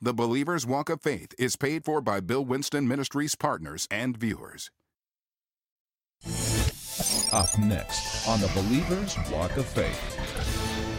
The 0.00 0.14
Believer's 0.14 0.64
Walk 0.64 0.90
of 0.90 1.02
Faith 1.02 1.34
is 1.40 1.56
paid 1.56 1.84
for 1.84 2.00
by 2.00 2.20
Bill 2.20 2.44
Winston 2.44 2.86
Ministries 2.86 3.34
partners 3.34 3.88
and 3.90 4.16
viewers. 4.16 4.70
Up 7.32 7.58
next 7.58 8.28
on 8.28 8.40
the 8.40 8.46
Believer's 8.54 9.16
Walk 9.32 9.56
of 9.56 9.66
Faith. 9.66 9.98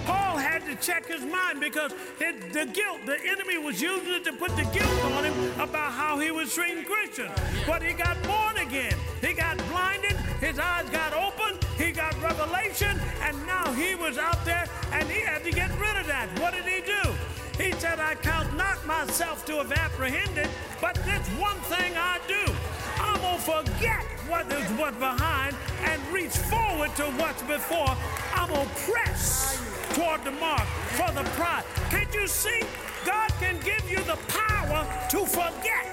Paul 0.06 0.36
had 0.36 0.66
to 0.66 0.76
check 0.86 1.06
his 1.06 1.22
mind 1.22 1.62
because 1.62 1.94
it, 2.20 2.52
the 2.52 2.66
guilt, 2.66 3.06
the 3.06 3.18
enemy 3.26 3.58
was 3.58 3.82
using 3.82 4.16
it 4.16 4.26
to 4.26 4.34
put 4.34 4.54
the 4.58 4.64
guilt 4.78 5.06
on 5.14 5.24
him 5.24 5.62
about 5.62 5.94
how 5.94 6.20
he 6.20 6.32
was 6.32 6.54
treating 6.54 6.84
Christians. 6.84 7.32
But 7.66 7.82
he 7.82 7.94
got 7.94 8.22
born 8.24 8.58
again. 8.58 8.98
He 9.22 9.32
got 9.32 9.58
blinded. 9.70 10.18
His 10.42 10.60
eyes 10.60 10.90
got 10.90 11.14
open. 11.14 11.58
He 11.78 11.94
got 11.94 12.22
revelation. 12.22 13.00
And 13.22 13.48
now 13.48 13.72
he 13.72 13.96
was 13.96 14.18
out 14.18 14.44
there 14.44 14.68
and 14.92 15.08
he 15.08 15.22
had 15.22 15.46
to 15.46 15.52
get 15.52 15.72
rid 15.80 15.96
of 15.96 16.06
that. 16.08 16.28
What 16.42 16.54
did 16.54 16.66
he 16.66 16.82
do? 16.82 17.16
He 17.60 17.74
said, 17.74 18.00
I 18.00 18.16
count 18.16 18.56
not 18.56 18.86
myself 18.86 19.46
to 19.48 19.58
have 19.58 19.74
apprehended, 19.74 20.48
but 20.80 20.96
this 21.04 21.28
one 21.38 21.60
thing 21.68 21.92
I 21.98 22.18
do. 22.26 22.54
I'm 23.02 23.20
going 23.20 23.36
to 23.36 23.76
forget 23.76 24.04
what 24.30 24.50
is 24.50 24.66
what 24.80 24.98
behind 24.98 25.58
and 25.84 26.02
reach 26.08 26.38
forward 26.38 26.96
to 26.96 27.04
what's 27.20 27.42
before. 27.44 27.98
I'm 28.34 28.48
going 28.48 28.66
to 28.66 28.76
press 28.90 29.62
toward 29.94 30.24
the 30.24 30.32
mark 30.32 30.66
for 30.96 31.12
the 31.12 31.24
prize. 31.32 31.66
Can't 31.90 32.14
you 32.14 32.28
see? 32.28 32.62
God 33.06 33.30
can 33.42 33.60
give 33.60 33.92
you 33.92 34.00
the 34.04 34.18
power 34.32 34.88
to 35.10 35.26
forget, 35.26 35.84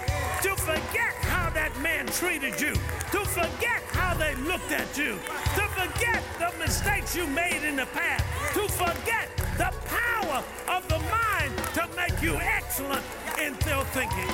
to 0.42 0.54
forget 0.54 1.14
how 1.26 1.50
that 1.50 1.72
man 1.82 2.06
treated 2.06 2.60
you, 2.60 2.74
to 3.10 3.24
forget 3.26 3.82
how 3.90 4.14
they 4.14 4.36
looked 4.36 4.70
at 4.70 4.96
you, 4.96 5.18
to 5.56 5.62
forget 5.74 6.22
the 6.38 6.56
mistakes 6.58 7.16
you 7.16 7.26
made 7.26 7.66
in 7.66 7.74
the 7.74 7.86
past, 7.86 8.24
to 8.54 8.68
forget 8.68 9.35
power 10.36 10.76
of 10.76 10.88
the 10.88 10.98
mind 10.98 11.52
to 11.74 11.88
make 11.96 12.22
you 12.22 12.36
excellent 12.36 13.04
in 13.40 13.54
their 13.64 13.84
thinking. 13.86 14.28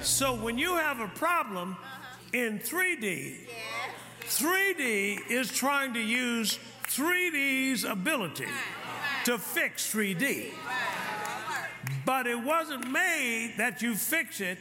So 0.00 0.34
when 0.34 0.58
you 0.58 0.76
have 0.76 1.00
a 1.00 1.08
problem 1.08 1.72
uh-huh. 1.72 2.16
in 2.32 2.58
3D, 2.58 3.36
3D 4.22 5.30
is 5.30 5.50
trying 5.52 5.94
to 5.94 6.00
use 6.00 6.58
3D's 6.84 7.84
ability 7.84 8.46
to 9.24 9.38
fix 9.38 9.92
3D. 9.92 10.50
But 12.04 12.26
it 12.26 12.40
wasn't 12.40 12.90
made 12.90 13.54
that 13.58 13.82
you 13.82 13.94
fix 13.94 14.40
it 14.40 14.58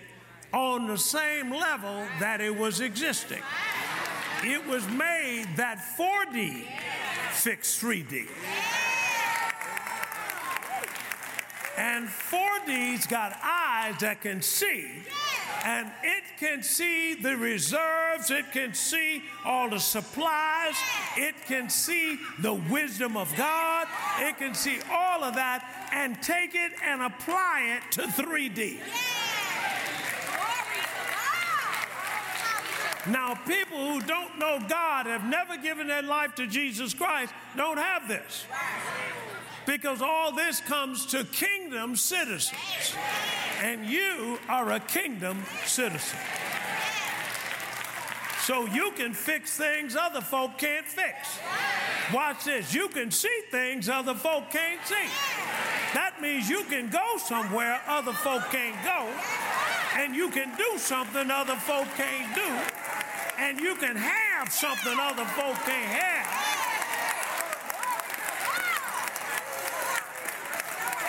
on 0.51 0.87
the 0.87 0.97
same 0.97 1.51
level 1.51 2.05
that 2.19 2.41
it 2.41 2.55
was 2.55 2.81
existing. 2.81 3.41
It 4.43 4.65
was 4.67 4.87
made 4.89 5.47
that 5.55 5.79
4D 5.97 6.65
fix 7.31 7.79
3D. 7.81 8.27
And 11.77 12.07
4D's 12.07 13.05
got 13.07 13.37
eyes 13.43 13.99
that 13.99 14.21
can 14.21 14.41
see 14.41 15.03
and 15.65 15.91
it 16.03 16.23
can 16.39 16.61
see 16.61 17.15
the 17.15 17.35
reserves, 17.35 18.29
it 18.29 18.51
can 18.51 18.75
see 18.75 19.23
all 19.43 19.67
the 19.67 19.79
supplies, 19.79 20.75
it 21.17 21.33
can 21.47 21.71
see 21.71 22.19
the 22.39 22.53
wisdom 22.53 23.17
of 23.17 23.35
God, 23.35 23.87
it 24.19 24.37
can 24.37 24.53
see 24.53 24.77
all 24.91 25.23
of 25.23 25.33
that 25.33 25.89
and 25.91 26.21
take 26.21 26.53
it 26.53 26.71
and 26.83 27.01
apply 27.01 27.77
it 27.77 27.91
to 27.93 28.01
3D. 28.03 28.79
Now, 33.09 33.35
people 33.47 33.77
who 33.77 34.01
don't 34.01 34.39
know 34.39 34.59
God, 34.67 35.05
have 35.05 35.25
never 35.25 35.57
given 35.57 35.87
their 35.87 36.01
life 36.01 36.33
to 36.35 36.47
Jesus 36.47 36.93
Christ, 36.93 37.33
don't 37.55 37.77
have 37.77 38.07
this. 38.07 38.45
Because 39.65 40.01
all 40.01 40.31
this 40.31 40.59
comes 40.61 41.05
to 41.07 41.23
kingdom 41.25 41.95
citizens. 41.95 42.95
And 43.61 43.85
you 43.85 44.39
are 44.49 44.71
a 44.71 44.79
kingdom 44.79 45.43
citizen. 45.65 46.19
So 48.45 48.65
you 48.67 48.91
can 48.91 49.13
fix 49.13 49.57
things 49.57 49.95
other 49.95 50.21
folk 50.21 50.59
can't 50.59 50.85
fix. 50.85 51.39
Watch 52.13 52.43
this. 52.45 52.75
You 52.75 52.89
can 52.89 53.09
see 53.09 53.41
things 53.49 53.89
other 53.89 54.13
folk 54.13 54.51
can't 54.51 54.85
see. 54.85 55.07
That 55.95 56.21
means 56.21 56.47
you 56.47 56.63
can 56.65 56.89
go 56.89 57.17
somewhere 57.17 57.81
other 57.87 58.13
folk 58.13 58.43
can't 58.51 58.77
go. 58.83 59.09
And 59.99 60.15
you 60.15 60.29
can 60.29 60.55
do 60.57 60.77
something 60.77 61.31
other 61.31 61.55
folk 61.55 61.87
can't 61.97 62.35
do. 62.35 62.84
And 63.37 63.59
you 63.59 63.75
can 63.75 63.95
have 63.95 64.51
something 64.51 64.97
other 64.99 65.25
folk 65.25 65.55
can't 65.65 65.91
have. 65.91 66.45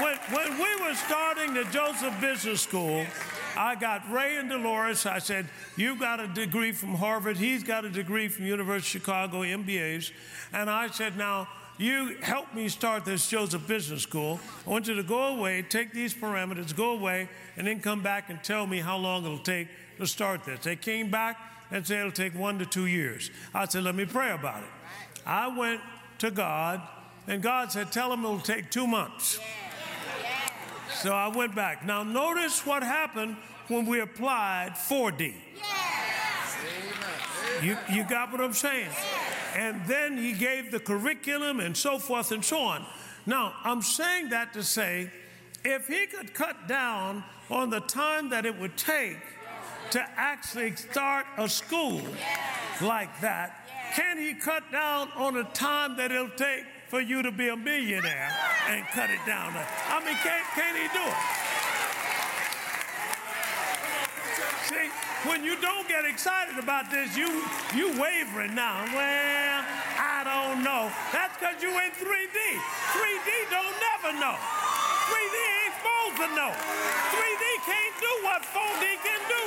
When, 0.00 0.16
when 0.34 0.59
we 0.59 0.84
were 0.84 0.94
starting 0.94 1.54
the 1.54 1.64
Joseph 1.64 2.20
Business 2.20 2.60
School, 2.60 3.06
I 3.56 3.76
got 3.76 4.10
Ray 4.12 4.37
and 4.37 4.50
Dolores. 4.50 5.06
I 5.06 5.19
said, 5.19 5.47
You've 5.76 6.00
got 6.00 6.20
a 6.20 6.26
degree 6.26 6.72
from 6.72 6.94
Harvard. 6.94 7.37
He's 7.37 7.62
got 7.62 7.84
a 7.84 7.91
degree 7.91 8.28
from 8.28 8.44
University 8.44 8.98
of 8.98 9.03
Chicago, 9.03 9.43
MBAs. 9.43 10.10
And 10.53 10.69
I 10.69 10.88
said, 10.88 11.16
Now, 11.16 11.48
you 11.78 12.16
help 12.22 12.54
me 12.54 12.69
start 12.69 13.04
this 13.04 13.28
Joseph 13.28 13.66
Business 13.66 14.03
School. 14.03 14.41
I 14.66 14.70
want 14.70 14.87
you 14.88 14.94
to 14.94 15.03
go 15.03 15.37
away, 15.37 15.62
take 15.62 15.93
these 15.93 16.12
parameters, 16.12 16.75
go 16.75 16.91
away, 16.91 17.28
and 17.56 17.66
then 17.66 17.81
come 17.81 18.03
back 18.03 18.28
and 18.28 18.43
tell 18.43 18.66
me 18.66 18.81
how 18.81 18.97
long 18.97 19.25
it'll 19.25 19.38
take 19.38 19.69
to 19.98 20.06
start 20.06 20.44
this. 20.44 20.60
They 20.60 20.76
came 20.76 21.10
back 21.10 21.38
and 21.71 21.87
say 21.87 21.99
it'll 21.99 22.12
take 22.12 22.34
one 22.34 22.59
to 22.59 22.66
two 22.66 22.87
years. 22.87 23.31
I 23.54 23.66
said, 23.66 23.84
Let 23.84 23.94
me 23.94 24.04
pray 24.04 24.32
about 24.32 24.62
it. 24.62 24.69
I 25.25 25.49
went 25.56 25.81
to 26.19 26.31
God, 26.31 26.81
and 27.27 27.43
God 27.43 27.72
said, 27.72 27.93
Tell 27.93 28.12
him 28.12 28.21
it'll 28.21 28.38
take 28.38 28.71
two 28.71 28.87
months. 28.87 29.38
So 31.03 31.12
I 31.12 31.28
went 31.28 31.55
back. 31.55 31.84
Now, 31.84 32.03
notice 32.03 32.65
what 32.65 32.82
happened 32.82 33.37
when 33.69 33.87
we 33.87 34.00
applied 34.00 34.72
4D. 34.75 35.34
You, 37.62 37.76
you 37.91 38.05
got 38.05 38.32
what 38.32 38.41
I'm 38.41 38.53
saying? 38.53 38.91
And 39.55 39.84
then 39.87 40.16
he 40.16 40.32
gave 40.32 40.71
the 40.71 40.81
curriculum 40.81 41.60
and 41.60 41.76
so 41.76 41.99
forth 41.99 42.32
and 42.32 42.44
so 42.44 42.59
on. 42.59 42.84
Now, 43.25 43.55
I'm 43.65 43.82
saying 43.82 44.31
that 44.31 44.53
to 44.53 44.62
say 44.62 45.10
if 45.65 45.88
he 45.88 46.06
could 46.06 46.34
cut 46.34 46.69
down 46.69 47.25
on 47.50 47.71
the 47.71 47.81
time 47.81 48.31
that 48.31 48.47
it 48.47 48.59
would 48.59 48.76
take 48.76 49.19
to 49.91 50.04
actually 50.16 50.74
start 50.76 51.26
a 51.38 51.48
school 51.48 52.02
like 52.82 53.20
that, 53.20 53.69
can 53.94 54.19
he 54.19 54.34
cut 54.34 54.70
down 54.70 55.08
on 55.16 55.34
the 55.34 55.44
time 55.44 55.97
that 55.97 56.10
it'll 56.10 56.28
take 56.30 56.64
for 56.88 57.00
you 57.00 57.22
to 57.22 57.32
be 57.32 57.48
a 57.48 57.56
millionaire 57.56 58.30
and 58.69 58.86
cut 58.94 59.10
it 59.10 59.19
down. 59.26 59.50
I 59.52 59.98
mean, 60.06 60.14
can, 60.22 60.41
can 60.54 60.75
he 60.78 60.86
do 60.94 61.02
it? 61.02 61.20
See, 64.70 64.91
when 65.28 65.42
you 65.42 65.58
don't 65.60 65.88
get 65.88 66.04
excited 66.04 66.58
about 66.58 66.91
this, 66.91 67.16
you 67.16 67.42
you 67.75 67.91
wavering 67.98 68.54
now. 68.54 68.86
Well, 68.94 69.64
I 69.98 70.22
don't 70.22 70.62
know. 70.62 70.91
That's 71.12 71.34
because 71.38 71.62
you 71.62 71.70
in 71.70 71.91
3D. 71.94 72.38
3D 72.94 73.28
don't 73.50 73.76
never 73.82 74.19
know. 74.19 74.38
3D 75.10 75.36
ain't 75.36 75.75
supposed 75.78 76.19
to 76.22 76.28
know. 76.34 76.52
3D 77.14 77.44
can't 77.66 77.96
do 77.98 78.12
what 78.26 78.42
4D 78.42 78.84
can 79.02 79.20
do. 79.26 79.42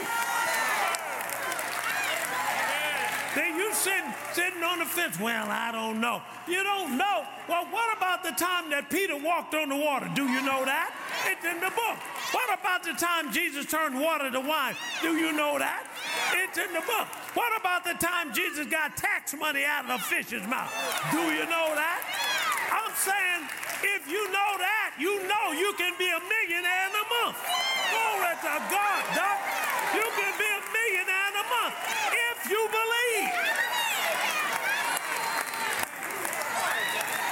Then 3.35 3.55
you 3.55 3.73
sitting, 3.89 4.13
sitting 4.33 4.63
on 4.63 4.79
the 4.79 4.85
fence. 4.85 5.19
Well, 5.19 5.47
I 5.49 5.71
don't 5.71 5.99
know. 5.99 6.21
You 6.47 6.63
don't 6.63 6.97
know. 6.97 7.25
Well, 7.47 7.65
what 7.73 7.97
about 7.97 8.23
the 8.23 8.31
time 8.31 8.69
that 8.69 8.89
Peter 8.89 9.17
walked 9.17 9.53
on 9.55 9.69
the 9.69 9.75
water? 9.75 10.09
Do 10.13 10.23
you 10.29 10.41
know 10.45 10.65
that? 10.65 10.93
It's 11.25 11.45
in 11.45 11.57
the 11.59 11.73
book. 11.73 11.97
What 12.31 12.49
about 12.53 12.83
the 12.83 12.93
time 12.93 13.31
Jesus 13.33 13.65
turned 13.65 13.99
water 13.99 14.29
to 14.29 14.39
wine? 14.39 14.75
Do 15.01 15.17
you 15.17 15.33
know 15.33 15.57
that? 15.57 15.89
It's 16.45 16.57
in 16.57 16.69
the 16.73 16.85
book. 16.85 17.07
What 17.33 17.49
about 17.57 17.83
the 17.83 17.97
time 17.97 18.33
Jesus 18.33 18.67
got 18.67 18.95
tax 18.95 19.33
money 19.33 19.65
out 19.65 19.85
of 19.85 19.97
a 19.97 19.99
fish's 19.99 20.45
mouth? 20.45 20.69
Do 21.11 21.21
you 21.33 21.45
know 21.49 21.73
that? 21.73 22.01
I'm 22.69 22.93
saying, 22.93 23.41
if 23.97 24.05
you 24.05 24.21
know 24.29 24.51
that, 24.61 24.93
you 25.01 25.25
know 25.25 25.45
you 25.57 25.73
can 25.73 25.97
be 25.97 26.05
a 26.05 26.21
millionaire 26.21 26.85
in 26.85 26.93
a 26.93 27.05
month. 27.17 27.37
Glory 27.89 28.35
to 28.45 28.53
God, 28.69 29.01
Doc. 29.17 29.37
You 29.97 30.05
can 30.05 30.33
be 30.37 30.45
a 30.45 30.61
millionaire 30.69 31.27
in 31.33 31.35
a 31.41 31.45
month 31.49 31.75
if 32.13 32.49
you 32.49 32.61
believe. 32.69 33.29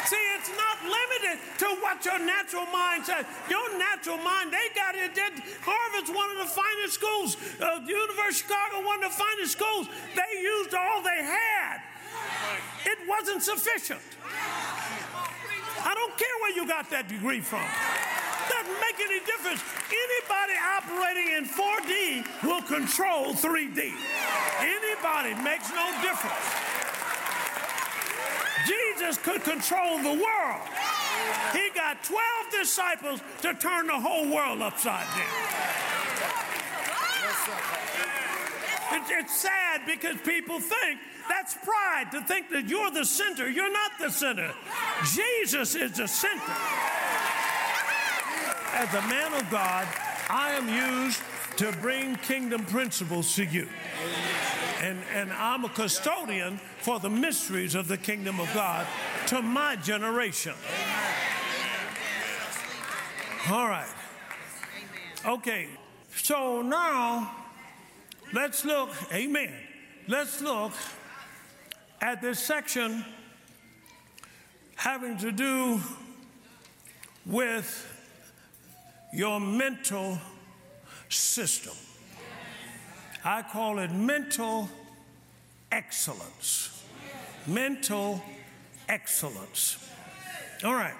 See, 0.07 0.25
it's 0.39 0.51
not 0.55 0.77
limited 0.83 1.39
to 1.57 1.65
what 1.81 2.04
your 2.06 2.19
natural 2.19 2.65
mind 2.68 3.06
says. 3.06 3.25
Your 3.50 3.77
natural 3.77 4.18
mind, 4.18 4.54
they 4.54 4.68
got 4.75 4.95
it. 4.95 5.15
They, 5.15 5.30
Harvard's 5.62 6.09
one 6.09 6.30
of 6.31 6.38
the 6.38 6.51
finest 6.51 6.94
schools. 6.94 7.38
Uh, 7.57 7.80
the 7.81 7.92
University 7.92 8.30
of 8.30 8.36
Chicago, 8.36 8.86
one 8.86 9.04
of 9.04 9.09
the 9.12 9.18
finest 9.18 9.51
schools. 9.57 9.88
They 10.13 10.42
used 10.42 10.74
all 10.74 11.01
they 11.01 11.24
had. 11.25 11.81
It 12.86 13.00
wasn't 13.07 13.44
sufficient. 13.44 14.01
I 15.83 15.94
don't 15.94 16.18
care 16.18 16.38
where 16.42 16.54
you 16.56 16.68
got 16.68 16.89
that 16.89 17.07
degree 17.07 17.42
from. 17.42 17.65
Doesn't 18.50 18.80
make 18.80 19.00
any 19.01 19.19
difference. 19.25 19.62
Anybody 19.92 20.56
operating 20.56 21.30
in 21.36 21.44
4D 21.45 22.24
will 22.44 22.63
control 22.63 23.33
3D. 23.33 23.92
Anybody 24.62 25.33
makes 25.44 25.69
no 25.74 25.86
difference. 26.01 26.48
Jesus 28.68 29.18
could 29.18 29.44
control 29.44 29.98
the 30.00 30.15
world. 30.15 30.63
He 31.53 31.69
got 31.75 32.03
12 32.03 32.21
disciples 32.51 33.21
to 33.41 33.53
turn 33.53 33.87
the 33.87 33.99
whole 33.99 34.29
world 34.29 34.61
upside 34.61 35.07
down. 35.15 35.77
It's, 38.91 39.11
it's 39.11 39.41
sad 39.41 39.81
because 39.85 40.17
people 40.21 40.59
think 40.59 40.99
that's 41.29 41.55
pride 41.55 42.07
to 42.11 42.21
think 42.21 42.49
that 42.51 42.69
you're 42.69 42.91
the 42.91 43.05
center. 43.05 43.49
You're 43.49 43.71
not 43.71 43.91
the 43.99 44.09
center. 44.09 44.53
Jesus 45.13 45.75
is 45.75 45.91
the 45.93 46.07
center. 46.07 46.53
As 48.73 48.93
a 48.93 49.01
man 49.07 49.33
of 49.33 49.49
God, 49.49 49.87
I 50.29 50.51
am 50.51 50.67
used 51.05 51.21
to 51.57 51.71
bring 51.81 52.15
kingdom 52.17 52.63
principles 52.65 53.35
to 53.35 53.45
you. 53.45 53.67
And, 54.81 54.99
and 55.13 55.33
I'm 55.33 55.65
a 55.65 55.69
custodian 55.69 56.59
for 56.79 56.99
the 56.99 57.09
mysteries 57.09 57.75
of 57.75 57.87
the 57.87 57.97
kingdom 57.97 58.39
of 58.39 58.53
God 58.53 58.85
to 59.27 59.41
my 59.41 59.75
generation. 59.77 60.53
All 63.45 63.67
right. 63.67 63.87
Okay, 65.25 65.67
so 66.13 66.61
now 66.61 67.33
let's 68.33 68.65
look, 68.65 68.89
amen. 69.13 69.53
Let's 70.07 70.41
look 70.41 70.73
at 72.01 72.21
this 72.21 72.39
section 72.39 73.05
having 74.75 75.17
to 75.19 75.31
do 75.31 75.79
with 77.25 77.87
your 79.13 79.39
mental 79.39 80.17
system. 81.09 81.73
I 83.23 83.43
call 83.43 83.79
it 83.79 83.91
mental 83.91 84.69
excellence. 85.71 86.83
Mental 87.45 88.21
excellence. 88.89 89.77
All 90.63 90.73
right. 90.73 90.93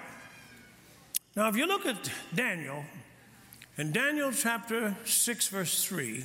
Now, 1.38 1.48
if 1.48 1.56
you 1.56 1.68
look 1.68 1.86
at 1.86 2.10
Daniel, 2.34 2.82
in 3.76 3.92
Daniel 3.92 4.32
chapter 4.32 4.96
6, 5.04 5.46
verse 5.46 5.84
3, 5.84 6.24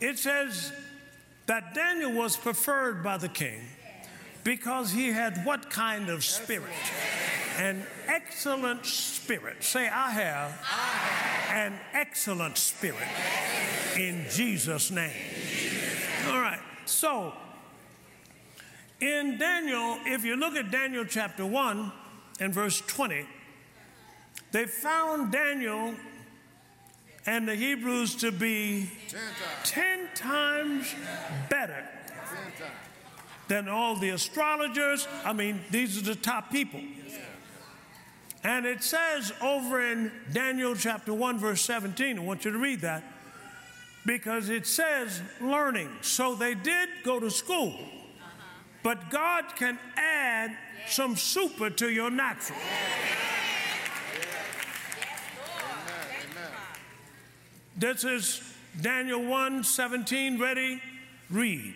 it 0.00 0.18
says 0.18 0.70
that 1.46 1.74
Daniel 1.74 2.12
was 2.12 2.36
preferred 2.36 3.02
by 3.02 3.16
the 3.16 3.30
king 3.30 3.62
because 4.44 4.92
he 4.92 5.12
had 5.12 5.46
what 5.46 5.70
kind 5.70 6.10
of 6.10 6.24
spirit? 6.24 6.74
An 7.56 7.86
excellent 8.06 8.84
spirit. 8.84 9.64
Say, 9.64 9.88
I 9.88 10.10
have, 10.10 11.48
an 11.48 11.72
excellent 11.94 12.58
spirit 12.58 13.08
in 13.96 14.26
Jesus' 14.28 14.90
name. 14.90 15.16
All 16.28 16.42
right, 16.42 16.60
so 16.84 17.32
in 19.00 19.38
Daniel, 19.38 19.96
if 20.04 20.22
you 20.22 20.36
look 20.36 20.54
at 20.54 20.70
Daniel 20.70 21.06
chapter 21.06 21.46
1 21.46 21.92
and 22.40 22.52
verse 22.52 22.82
20, 22.82 23.24
they 24.52 24.66
found 24.66 25.32
Daniel 25.32 25.94
and 27.26 27.48
the 27.48 27.54
Hebrews 27.54 28.16
to 28.16 28.30
be 28.30 28.90
ten 29.64 30.08
times 30.14 30.94
better 31.50 31.84
than 33.48 33.68
all 33.68 33.96
the 33.96 34.10
astrologers. 34.10 35.06
I 35.24 35.32
mean, 35.32 35.60
these 35.70 35.98
are 35.98 36.02
the 36.02 36.14
top 36.14 36.50
people. 36.50 36.80
And 38.44 38.64
it 38.64 38.82
says 38.82 39.32
over 39.42 39.82
in 39.82 40.12
Daniel 40.32 40.76
chapter 40.76 41.12
1, 41.12 41.38
verse 41.38 41.62
17, 41.62 42.18
I 42.18 42.22
want 42.22 42.44
you 42.44 42.52
to 42.52 42.58
read 42.58 42.82
that 42.82 43.02
because 44.06 44.50
it 44.50 44.66
says 44.68 45.20
learning. 45.40 45.90
So 46.02 46.36
they 46.36 46.54
did 46.54 46.88
go 47.04 47.18
to 47.18 47.28
school, 47.28 47.74
but 48.84 49.10
God 49.10 49.44
can 49.56 49.78
add 49.96 50.56
some 50.86 51.16
super 51.16 51.70
to 51.70 51.90
your 51.90 52.10
natural. 52.10 52.58
This 57.78 58.04
is 58.04 58.40
Daniel 58.80 59.22
1 59.22 59.62
17. 59.62 60.40
Ready? 60.40 60.80
Read. 61.28 61.74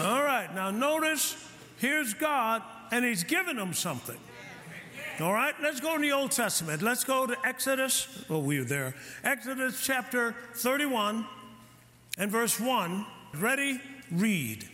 All 0.00 0.22
right, 0.22 0.54
now 0.54 0.70
notice 0.70 1.36
here's 1.78 2.14
God, 2.14 2.62
and 2.90 3.04
He's 3.04 3.24
given 3.24 3.56
them 3.56 3.74
something. 3.74 4.18
All 5.20 5.32
right, 5.32 5.54
let's 5.62 5.80
go 5.80 5.96
in 5.96 6.02
the 6.02 6.12
Old 6.12 6.30
Testament. 6.30 6.80
Let's 6.80 7.04
go 7.04 7.26
to 7.26 7.36
Exodus. 7.44 8.24
Oh, 8.30 8.38
we 8.38 8.58
were 8.60 8.64
there. 8.64 8.94
Exodus 9.24 9.84
chapter 9.84 10.34
31 10.54 11.26
and 12.16 12.30
verse 12.30 12.60
1. 12.60 13.04
Ready? 13.34 13.80
Read. 14.10 14.68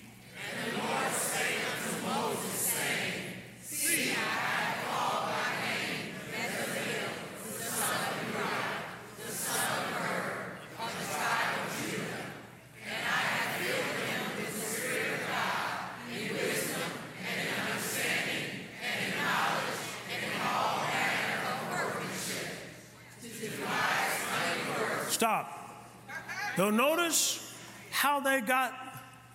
Now 26.59 26.71
notice 26.71 27.55
how 27.91 28.21
they 28.21 28.41
got 28.41 28.75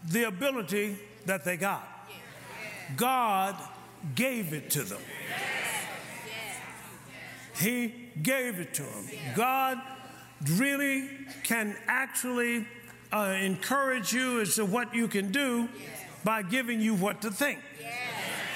the 0.07 0.23
ability 0.23 0.97
that 1.25 1.43
they 1.43 1.57
got. 1.57 1.87
God 2.95 3.55
gave 4.15 4.53
it 4.53 4.69
to 4.71 4.83
them. 4.83 5.01
He 7.59 7.93
gave 8.21 8.59
it 8.59 8.73
to 8.75 8.83
them. 8.83 9.09
God 9.35 9.81
really 10.53 11.09
can 11.43 11.75
actually 11.87 12.67
uh, 13.11 13.35
encourage 13.41 14.13
you 14.13 14.41
as 14.41 14.55
to 14.55 14.65
what 14.65 14.93
you 14.93 15.07
can 15.07 15.31
do 15.31 15.67
by 16.23 16.43
giving 16.43 16.79
you 16.79 16.93
what 16.93 17.21
to 17.21 17.31
think. 17.31 17.59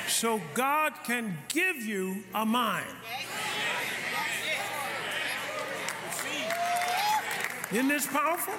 So 0.08 0.42
God 0.54 0.94
can 1.04 1.38
give 1.48 1.78
you 1.78 2.24
a 2.34 2.46
mind. 2.46 2.86
Isn't 7.72 7.88
this 7.88 8.06
powerful? 8.06 8.54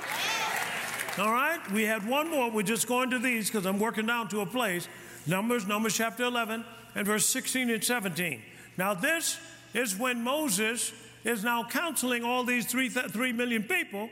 All 1.23 1.31
right, 1.31 1.61
we 1.71 1.85
had 1.85 2.09
one 2.09 2.31
more. 2.31 2.51
We're 2.51 2.63
just 2.63 2.87
going 2.87 3.11
to 3.11 3.19
these 3.19 3.51
because 3.51 3.67
I'm 3.67 3.79
working 3.79 4.07
down 4.07 4.29
to 4.29 4.41
a 4.41 4.47
place. 4.47 4.89
Numbers, 5.27 5.67
Numbers 5.67 5.95
chapter 5.95 6.25
11 6.25 6.65
and 6.95 7.07
verse 7.07 7.27
16 7.27 7.69
and 7.69 7.85
17. 7.85 8.41
Now, 8.79 8.95
this 8.95 9.39
is 9.75 9.99
when 9.99 10.25
Moses 10.25 10.95
is 11.25 11.45
now 11.45 11.63
counseling 11.63 12.25
all 12.25 12.45
these 12.45 12.65
three, 12.65 12.89
th- 12.89 13.11
three 13.11 13.35
million 13.35 13.65
people, 13.65 14.09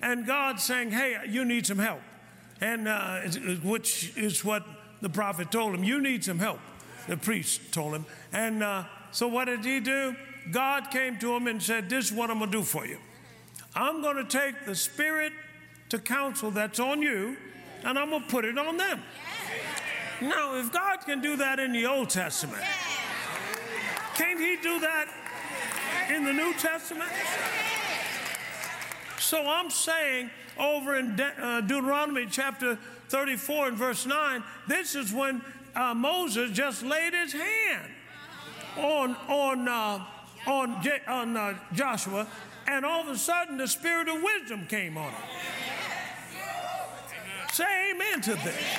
and 0.00 0.24
God 0.24 0.60
saying, 0.60 0.92
Hey, 0.92 1.16
you 1.28 1.44
need 1.44 1.66
some 1.66 1.78
help. 1.78 2.00
And 2.60 2.86
uh, 2.86 3.22
which 3.64 4.16
is 4.16 4.44
what 4.44 4.64
the 5.00 5.08
prophet 5.08 5.50
told 5.50 5.74
him, 5.74 5.82
You 5.82 6.00
need 6.00 6.22
some 6.22 6.38
help. 6.38 6.60
The 7.08 7.16
priest 7.16 7.72
told 7.72 7.92
him. 7.92 8.06
And 8.32 8.62
uh, 8.62 8.84
so, 9.10 9.26
what 9.26 9.46
did 9.46 9.64
he 9.64 9.80
do? 9.80 10.14
God 10.52 10.92
came 10.92 11.18
to 11.18 11.34
him 11.34 11.48
and 11.48 11.60
said, 11.60 11.90
This 11.90 12.06
is 12.06 12.12
what 12.12 12.30
I'm 12.30 12.38
going 12.38 12.52
to 12.52 12.58
do 12.58 12.62
for 12.62 12.86
you. 12.86 12.98
I'm 13.74 14.02
going 14.02 14.16
to 14.16 14.24
take 14.24 14.66
the 14.66 14.74
spirit 14.74 15.32
to 15.88 15.98
counsel 15.98 16.50
that's 16.50 16.78
on 16.78 17.02
you 17.02 17.36
and 17.84 17.98
I'm 17.98 18.10
going 18.10 18.22
to 18.22 18.28
put 18.28 18.44
it 18.44 18.58
on 18.58 18.76
them. 18.76 19.02
Now, 20.20 20.56
if 20.56 20.72
God 20.72 20.98
can 21.04 21.20
do 21.20 21.36
that 21.36 21.58
in 21.58 21.72
the 21.72 21.86
Old 21.86 22.08
Testament, 22.08 22.62
can't 24.14 24.40
He 24.40 24.56
do 24.62 24.80
that 24.80 25.08
in 26.10 26.24
the 26.24 26.32
New 26.32 26.54
Testament? 26.54 27.10
So 29.18 29.46
I'm 29.46 29.70
saying 29.70 30.30
over 30.58 30.96
in 30.96 31.16
De- 31.16 31.44
uh, 31.44 31.60
Deuteronomy 31.62 32.26
chapter 32.30 32.78
34 33.08 33.68
and 33.68 33.76
verse 33.76 34.06
9, 34.06 34.42
this 34.68 34.94
is 34.94 35.12
when 35.12 35.42
uh, 35.74 35.94
Moses 35.94 36.50
just 36.52 36.82
laid 36.82 37.12
his 37.12 37.32
hand 37.32 37.90
on, 38.76 39.16
on, 39.28 39.68
uh, 39.68 40.04
on, 40.46 40.88
on 41.08 41.36
uh, 41.36 41.58
Joshua 41.72 42.26
and 42.66 42.84
all 42.84 43.02
of 43.02 43.08
a 43.08 43.18
sudden 43.18 43.56
the 43.56 43.68
spirit 43.68 44.08
of 44.08 44.22
wisdom 44.22 44.66
came 44.66 44.96
on 44.96 45.10
him. 45.10 45.22
Say 47.52 47.92
amen 47.92 48.20
to 48.22 48.34
this. 48.34 48.78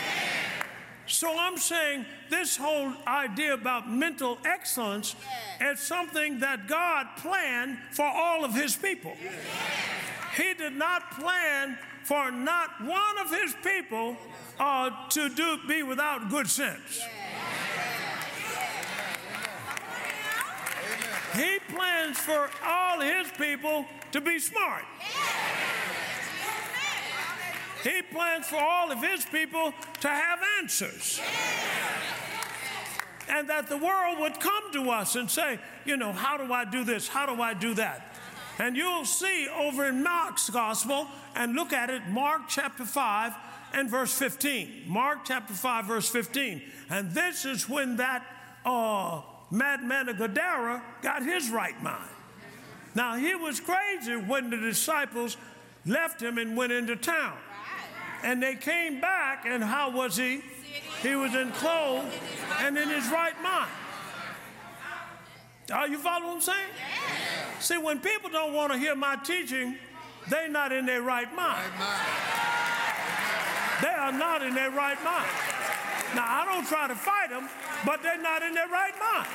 So 1.07 1.37
I'm 1.37 1.57
saying 1.57 2.05
this 2.29 2.57
whole 2.57 2.91
idea 3.07 3.53
about 3.53 3.89
mental 3.89 4.37
excellence 4.43 5.15
is 5.61 5.79
something 5.79 6.39
that 6.39 6.67
God 6.67 7.07
planned 7.17 7.77
for 7.91 8.05
all 8.05 8.43
of 8.43 8.53
his 8.53 8.75
people. 8.75 9.15
He 10.35 10.53
did 10.55 10.73
not 10.73 11.11
plan 11.11 11.77
for 12.03 12.31
not 12.31 12.81
one 12.81 13.17
of 13.23 13.31
his 13.31 13.55
people 13.63 14.17
uh, 14.59 14.89
to 15.09 15.29
do, 15.29 15.57
be 15.67 15.83
without 15.83 16.29
good 16.29 16.47
sense. 16.47 17.01
He 21.35 21.59
plans 21.73 22.17
for 22.17 22.49
all 22.63 22.99
his 23.01 23.27
people 23.37 23.85
to 24.11 24.21
be 24.21 24.39
smart. 24.39 24.85
He 27.83 28.01
plans 28.01 28.47
for 28.47 28.57
all 28.57 28.91
of 28.91 29.01
his 29.03 29.25
people 29.25 29.73
to 30.01 30.07
have 30.07 30.39
answers. 30.59 31.19
And 33.29 33.49
that 33.49 33.67
the 33.67 33.77
world 33.77 34.19
would 34.19 34.39
come 34.39 34.71
to 34.73 34.89
us 34.91 35.15
and 35.15 35.29
say, 35.29 35.59
you 35.83 35.97
know, 35.97 36.11
how 36.11 36.37
do 36.37 36.51
I 36.53 36.65
do 36.65 36.83
this? 36.83 37.07
How 37.07 37.25
do 37.25 37.41
I 37.41 37.53
do 37.53 37.73
that? 37.75 38.15
And 38.57 38.77
you'll 38.77 39.05
see 39.05 39.47
over 39.49 39.85
in 39.85 40.01
Mark's 40.01 40.49
gospel, 40.49 41.07
and 41.35 41.53
look 41.53 41.73
at 41.73 41.89
it, 41.89 42.07
Mark 42.07 42.43
chapter 42.47 42.85
5 42.85 43.33
and 43.73 43.89
verse 43.89 44.17
15. 44.17 44.85
Mark 44.87 45.25
chapter 45.25 45.53
5, 45.53 45.85
verse 45.85 46.09
15. 46.09 46.61
And 46.89 47.11
this 47.11 47.43
is 47.43 47.67
when 47.67 47.97
that 47.97 48.25
uh, 48.63 49.21
madman 49.55 50.09
of 50.09 50.17
Gadara 50.17 50.83
got 51.01 51.23
his 51.23 51.49
right 51.49 51.81
mind. 51.81 52.09
Now, 52.93 53.15
he 53.15 53.35
was 53.35 53.59
crazy 53.59 54.15
when 54.15 54.49
the 54.49 54.57
disciples 54.57 55.37
left 55.85 56.21
him 56.21 56.37
and 56.37 56.55
went 56.55 56.71
into 56.71 56.95
town. 56.95 57.37
And 58.23 58.41
they 58.41 58.55
came 58.55 59.01
back, 59.01 59.45
and 59.45 59.63
how 59.63 59.91
was 59.91 60.17
he? 60.17 60.41
He 61.01 61.15
was 61.15 61.35
in 61.35 61.51
clothes 61.51 62.11
and 62.59 62.77
in 62.77 62.89
his 62.89 63.07
right 63.09 63.39
mind. 63.43 63.71
Are 65.73 65.87
you 65.87 65.97
following 65.97 66.27
what 66.27 66.35
I'm 66.35 66.41
saying? 66.41 66.69
See, 67.59 67.77
when 67.77 67.99
people 67.99 68.29
don't 68.29 68.53
want 68.53 68.71
to 68.71 68.77
hear 68.77 68.95
my 68.95 69.15
teaching, 69.17 69.77
they're 70.29 70.49
not 70.49 70.71
in 70.71 70.85
their 70.85 71.01
right 71.01 71.33
mind. 71.35 71.71
They 73.81 73.89
are 73.89 74.11
not 74.11 74.41
in 74.41 74.55
their 74.55 74.71
right 74.71 75.01
mind. 75.03 75.54
Now, 76.13 76.25
I 76.27 76.45
don't 76.45 76.67
try 76.67 76.87
to 76.87 76.95
fight 76.95 77.29
them, 77.29 77.49
but 77.85 78.03
they're 78.03 78.21
not 78.21 78.43
in 78.43 78.53
their 78.53 78.67
right 78.67 78.93
mind. 78.99 79.27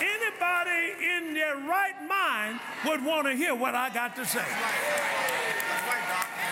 Anybody 0.00 1.04
in 1.04 1.34
their 1.34 1.56
right 1.56 1.98
mind 2.08 2.60
would 2.86 3.04
want 3.04 3.26
to 3.26 3.34
hear 3.34 3.54
what 3.54 3.74
I 3.74 3.90
got 3.90 4.16
to 4.16 4.24
say. 4.24 4.46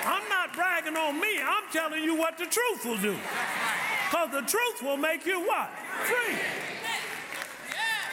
I'm 0.05 0.28
not 0.28 0.52
bragging 0.52 0.97
on 0.97 1.21
me, 1.21 1.40
I'm 1.43 1.64
telling 1.73 2.02
you 2.02 2.14
what 2.17 2.38
the 2.38 2.47
truth 2.47 2.85
will 2.85 2.99
do. 2.99 3.17
Because 4.11 4.31
the 4.31 4.43
truth 4.43 4.83
will 4.83 4.97
make 4.97 5.26
you 5.26 5.40
what? 5.47 5.71
Free. 6.05 6.37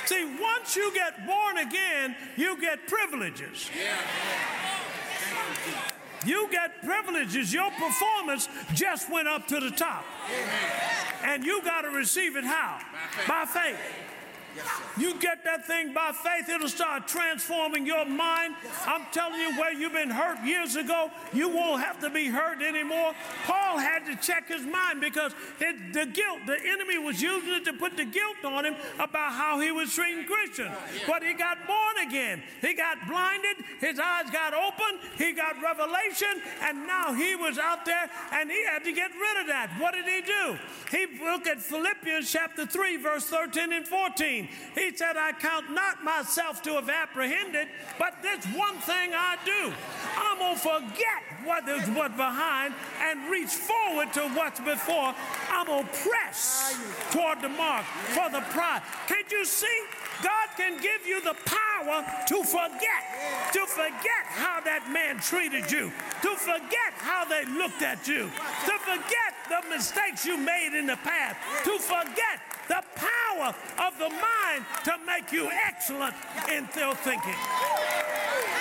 See, 0.06 0.25
once 0.39 0.75
you 0.75 0.94
get 0.94 1.25
born 1.25 1.58
again, 1.58 2.15
you 2.36 2.60
get 2.62 2.88
privileges. 2.88 3.70
You 6.25 6.48
get 6.51 6.84
privileges. 6.84 7.53
Your 7.53 7.72
performance 7.72 8.48
just 8.74 9.12
went 9.12 9.27
up 9.27 9.48
to 9.48 9.60
the 9.60 9.72
top. 9.72 10.05
And 11.24 11.43
you 11.43 11.62
got 11.63 11.81
to 11.81 11.89
receive 11.89 12.36
it 12.36 12.43
how? 12.43 12.79
By 13.27 13.45
faith. 13.45 13.77
You 14.97 15.19
get 15.19 15.43
that 15.43 15.65
thing 15.67 15.93
by 15.93 16.12
faith, 16.12 16.50
it'll 16.50 16.69
start 16.69 17.07
transforming 17.07 17.85
your 17.85 18.05
mind. 18.05 18.55
I'm 18.85 19.05
telling 19.12 19.39
you, 19.39 19.57
where 19.59 19.74
you've 19.74 19.93
been 19.93 20.09
hurt 20.09 20.43
years 20.45 20.75
ago, 20.75 21.12
you 21.33 21.50
won't 21.50 21.81
have 21.81 22.00
to 22.01 22.09
be 22.09 22.27
hurt 22.27 22.62
anymore. 22.62 23.13
Paul 23.45 23.77
had 23.77 24.05
to 24.05 24.15
check 24.15 24.47
his 24.47 24.65
mind 24.65 25.01
because 25.01 25.33
it, 25.59 25.93
the 25.93 26.05
guilt, 26.05 26.39
the 26.45 26.57
enemy 26.65 26.97
was 26.97 27.21
using 27.21 27.53
it 27.53 27.65
to 27.65 27.74
put 27.74 27.97
the 27.97 28.05
guilt 28.05 28.43
on 28.43 28.65
him 28.65 28.75
about 29.00 29.33
how 29.33 29.59
he 29.59 29.71
was 29.71 29.93
treating 29.93 30.25
Christians. 30.25 30.71
But 31.07 31.24
he 31.24 31.33
got 31.33 31.67
born 31.67 32.07
again. 32.07 32.43
He 32.62 32.74
got 32.74 33.07
blinded, 33.07 33.57
his 33.79 34.00
eyes 34.00 34.29
got 34.31 34.53
open, 34.53 35.00
he 35.17 35.33
got 35.33 35.62
revelation, 35.62 36.41
and 36.62 36.88
now 36.88 37.13
he 37.13 37.35
was 37.35 37.57
out 37.57 37.85
there 37.85 38.09
and 38.31 38.50
he 38.50 38.63
had 38.65 38.83
to 38.83 38.91
get 38.91 39.12
rid 39.12 39.41
of 39.41 39.47
that. 39.47 39.71
What 39.79 39.93
did 39.93 40.05
he 40.05 40.21
do? 40.21 40.57
He 40.91 41.24
looked 41.24 41.47
at 41.47 41.59
Philippians 41.59 42.31
chapter 42.31 42.65
3, 42.65 42.97
verse 42.97 43.25
13 43.25 43.74
and 43.74 43.88
14. 43.88 44.44
He 44.75 44.95
said, 44.95 45.17
I 45.17 45.31
count 45.33 45.71
not 45.71 46.03
myself 46.03 46.61
to 46.63 46.73
have 46.73 46.89
apprehended, 46.89 47.67
but 47.97 48.21
this 48.21 48.45
one 48.55 48.75
thing 48.77 49.11
I 49.13 49.37
do. 49.45 49.73
I'm 50.15 50.37
going 50.37 50.55
to 50.55 50.61
forget 50.61 51.35
what 51.45 51.67
is 51.69 51.87
what's 51.89 52.17
behind 52.17 52.73
and 53.01 53.29
reach 53.29 53.49
forward 53.49 54.11
to 54.13 54.21
what's 54.33 54.59
before. 54.59 55.13
I'm 55.49 55.67
going 55.67 55.85
to 55.85 55.91
press 56.09 56.77
toward 57.11 57.41
the 57.41 57.49
mark 57.49 57.85
for 58.13 58.29
the 58.29 58.41
prize. 58.49 58.81
Can't 59.07 59.31
you 59.31 59.45
see? 59.45 59.79
God 60.23 60.49
can 60.57 60.81
give 60.81 61.05
you 61.05 61.21
the 61.21 61.35
power 61.45 62.03
to 62.27 62.43
forget, 62.43 63.51
to 63.53 63.65
forget 63.67 64.23
how 64.27 64.61
that 64.61 64.89
man 64.91 65.19
treated 65.19 65.71
you, 65.71 65.91
to 66.21 66.35
forget 66.35 66.93
how 66.97 67.25
they 67.25 67.45
looked 67.45 67.81
at 67.81 68.07
you, 68.07 68.31
to 68.65 68.73
forget 68.79 69.31
the 69.49 69.69
mistakes 69.69 70.25
you 70.25 70.37
made 70.37 70.77
in 70.77 70.87
the 70.87 70.97
past, 70.97 71.35
to 71.65 71.77
forget 71.79 72.39
the 72.67 72.81
power 72.95 73.53
of 73.85 73.97
the 73.99 74.09
mind 74.09 74.65
to 74.83 74.93
make 75.05 75.31
you 75.31 75.49
excellent 75.67 76.15
in 76.51 76.67
their 76.73 76.95
thinking. 76.95 77.35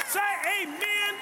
Say 0.08 0.20
amen. 0.62 1.14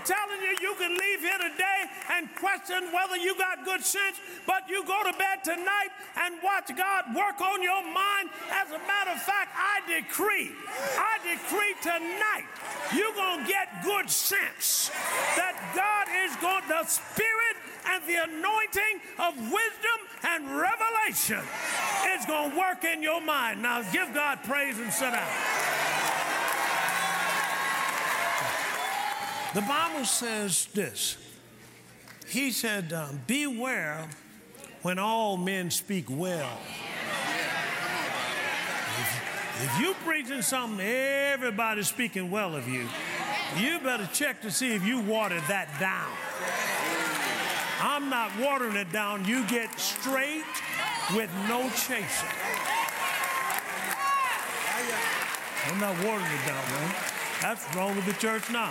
I'm 0.00 0.06
telling 0.06 0.40
you, 0.40 0.56
you 0.62 0.74
can 0.76 0.96
leave 0.96 1.20
here 1.20 1.36
today 1.36 1.80
and 2.12 2.34
question 2.36 2.88
whether 2.90 3.18
you 3.18 3.36
got 3.36 3.66
good 3.66 3.84
sense, 3.84 4.16
but 4.46 4.66
you 4.66 4.82
go 4.86 4.96
to 5.04 5.12
bed 5.18 5.44
tonight 5.44 5.92
and 6.16 6.36
watch 6.42 6.74
God 6.74 7.14
work 7.14 7.38
on 7.42 7.62
your 7.62 7.82
mind. 7.82 8.30
As 8.50 8.70
a 8.70 8.78
matter 8.88 9.10
of 9.10 9.20
fact, 9.20 9.52
I 9.52 9.84
decree, 9.84 10.52
I 10.96 11.18
decree 11.20 11.74
tonight, 11.82 12.48
you're 12.96 13.12
going 13.12 13.44
to 13.44 13.46
get 13.46 13.84
good 13.84 14.08
sense 14.08 14.90
that 15.36 15.52
God 15.76 16.08
is 16.24 16.34
going, 16.40 16.64
the 16.66 16.88
Spirit 16.88 17.56
and 17.92 18.02
the 18.08 18.24
anointing 18.24 19.04
of 19.18 19.36
wisdom 19.36 19.98
and 20.24 20.46
revelation 20.48 21.44
is 22.16 22.24
going 22.24 22.52
to 22.52 22.58
work 22.58 22.84
in 22.84 23.02
your 23.02 23.20
mind. 23.20 23.60
Now 23.60 23.82
give 23.92 24.14
God 24.14 24.38
praise 24.44 24.78
and 24.78 24.90
sit 24.90 25.12
down. 25.12 25.59
The 29.52 29.62
Bible 29.62 30.04
says 30.04 30.66
this. 30.74 31.16
He 32.28 32.52
said, 32.52 32.92
um, 32.92 33.20
Beware 33.26 34.08
when 34.82 35.00
all 35.00 35.36
men 35.36 35.70
speak 35.70 36.06
well. 36.08 36.58
If, 38.98 39.64
if 39.64 39.80
you 39.80 39.94
preaching 40.04 40.42
something, 40.42 40.86
everybody's 40.86 41.88
speaking 41.88 42.30
well 42.30 42.54
of 42.54 42.68
you. 42.68 42.86
You 43.58 43.80
better 43.80 44.08
check 44.12 44.40
to 44.42 44.52
see 44.52 44.72
if 44.72 44.86
you 44.86 45.00
watered 45.00 45.42
that 45.48 45.68
down. 45.80 46.10
I'm 47.82 48.08
not 48.08 48.30
watering 48.38 48.76
it 48.76 48.92
down. 48.92 49.24
You 49.24 49.44
get 49.48 49.80
straight 49.80 50.44
with 51.16 51.30
no 51.48 51.68
chasing. 51.70 52.28
I'm 55.66 55.80
not 55.80 55.96
watering 56.04 56.30
it 56.30 56.46
down, 56.46 56.70
man. 56.70 56.94
That's 57.42 57.74
wrong 57.74 57.96
with 57.96 58.06
the 58.06 58.12
church 58.14 58.48
now. 58.50 58.70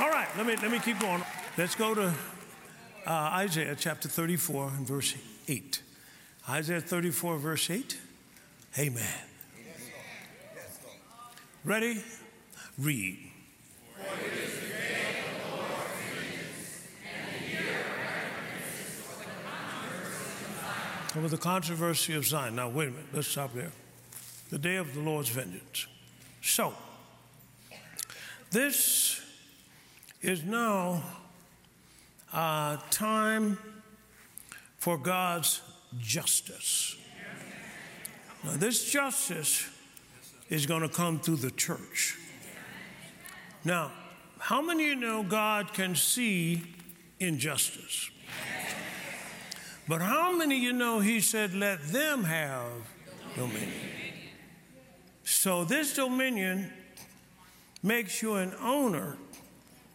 All 0.00 0.08
right, 0.08 0.28
let 0.36 0.46
me 0.46 0.56
let 0.56 0.70
me 0.70 0.78
keep 0.78 0.98
going. 0.98 1.22
Let's 1.56 1.74
go 1.74 1.94
to 1.94 2.14
uh, 3.06 3.10
Isaiah 3.10 3.76
chapter 3.78 4.08
34 4.08 4.68
and 4.76 4.86
verse 4.86 5.14
8. 5.48 5.82
Isaiah 6.48 6.80
34 6.80 7.36
verse 7.38 7.70
8. 7.70 7.98
Amen. 8.78 9.02
Ready? 11.64 12.02
Read. 12.78 13.32
over 21.16 21.28
the 21.28 21.36
controversy 21.36 22.14
of 22.14 22.26
Zion. 22.26 22.56
Now, 22.56 22.68
wait 22.68 22.88
a 22.88 22.90
minute, 22.92 23.06
let's 23.12 23.28
stop 23.28 23.52
there. 23.54 23.70
The 24.50 24.58
day 24.58 24.76
of 24.76 24.94
the 24.94 25.00
Lord's 25.00 25.28
vengeance. 25.28 25.86
So, 26.40 26.74
this 28.50 29.11
is 30.22 30.44
now 30.44 31.02
a 32.32 32.78
time 32.90 33.58
for 34.78 34.96
God's 34.96 35.60
justice. 35.98 36.96
Now, 38.44 38.52
this 38.56 38.90
justice 38.90 39.68
is 40.48 40.64
going 40.64 40.82
to 40.82 40.88
come 40.88 41.18
through 41.18 41.36
the 41.36 41.50
church. 41.50 42.16
Now, 43.64 43.92
how 44.38 44.62
many 44.62 44.84
of 44.84 44.88
you 44.90 44.96
know 44.96 45.22
God 45.22 45.72
can 45.72 45.94
see 45.94 46.62
injustice? 47.20 48.10
But 49.88 50.00
how 50.00 50.36
many 50.36 50.56
of 50.56 50.62
you 50.62 50.72
know 50.72 51.00
he 51.00 51.20
said, 51.20 51.54
let 51.54 51.82
them 51.88 52.24
have 52.24 52.70
dominion? 53.34 53.72
So 55.24 55.64
this 55.64 55.94
dominion 55.94 56.72
makes 57.82 58.22
you 58.22 58.34
an 58.34 58.54
owner 58.60 59.16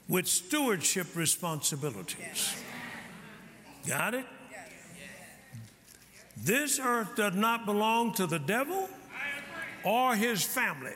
with 0.08 0.28
stewardship 0.28 1.08
responsibilities. 1.16 2.56
Got 3.88 4.14
it? 4.14 4.26
This 6.36 6.80
earth 6.80 7.16
does 7.16 7.36
not 7.36 7.66
belong 7.66 8.14
to 8.14 8.28
the 8.28 8.40
devil 8.40 8.90
or 9.84 10.16
his 10.16 10.44
family. 10.44 10.94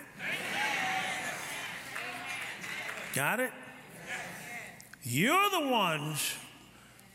Got 3.13 3.39
it? 3.39 3.51
You're 5.03 5.49
the 5.49 5.67
ones 5.67 6.35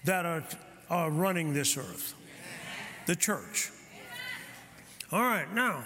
that 0.05 0.27
are 0.27 0.45
are 0.91 1.11
running 1.11 1.53
this 1.53 1.77
earth 1.77 2.15
the 3.07 3.17
church. 3.17 3.71
All 5.13 5.23
right, 5.23 5.53
now, 5.55 5.85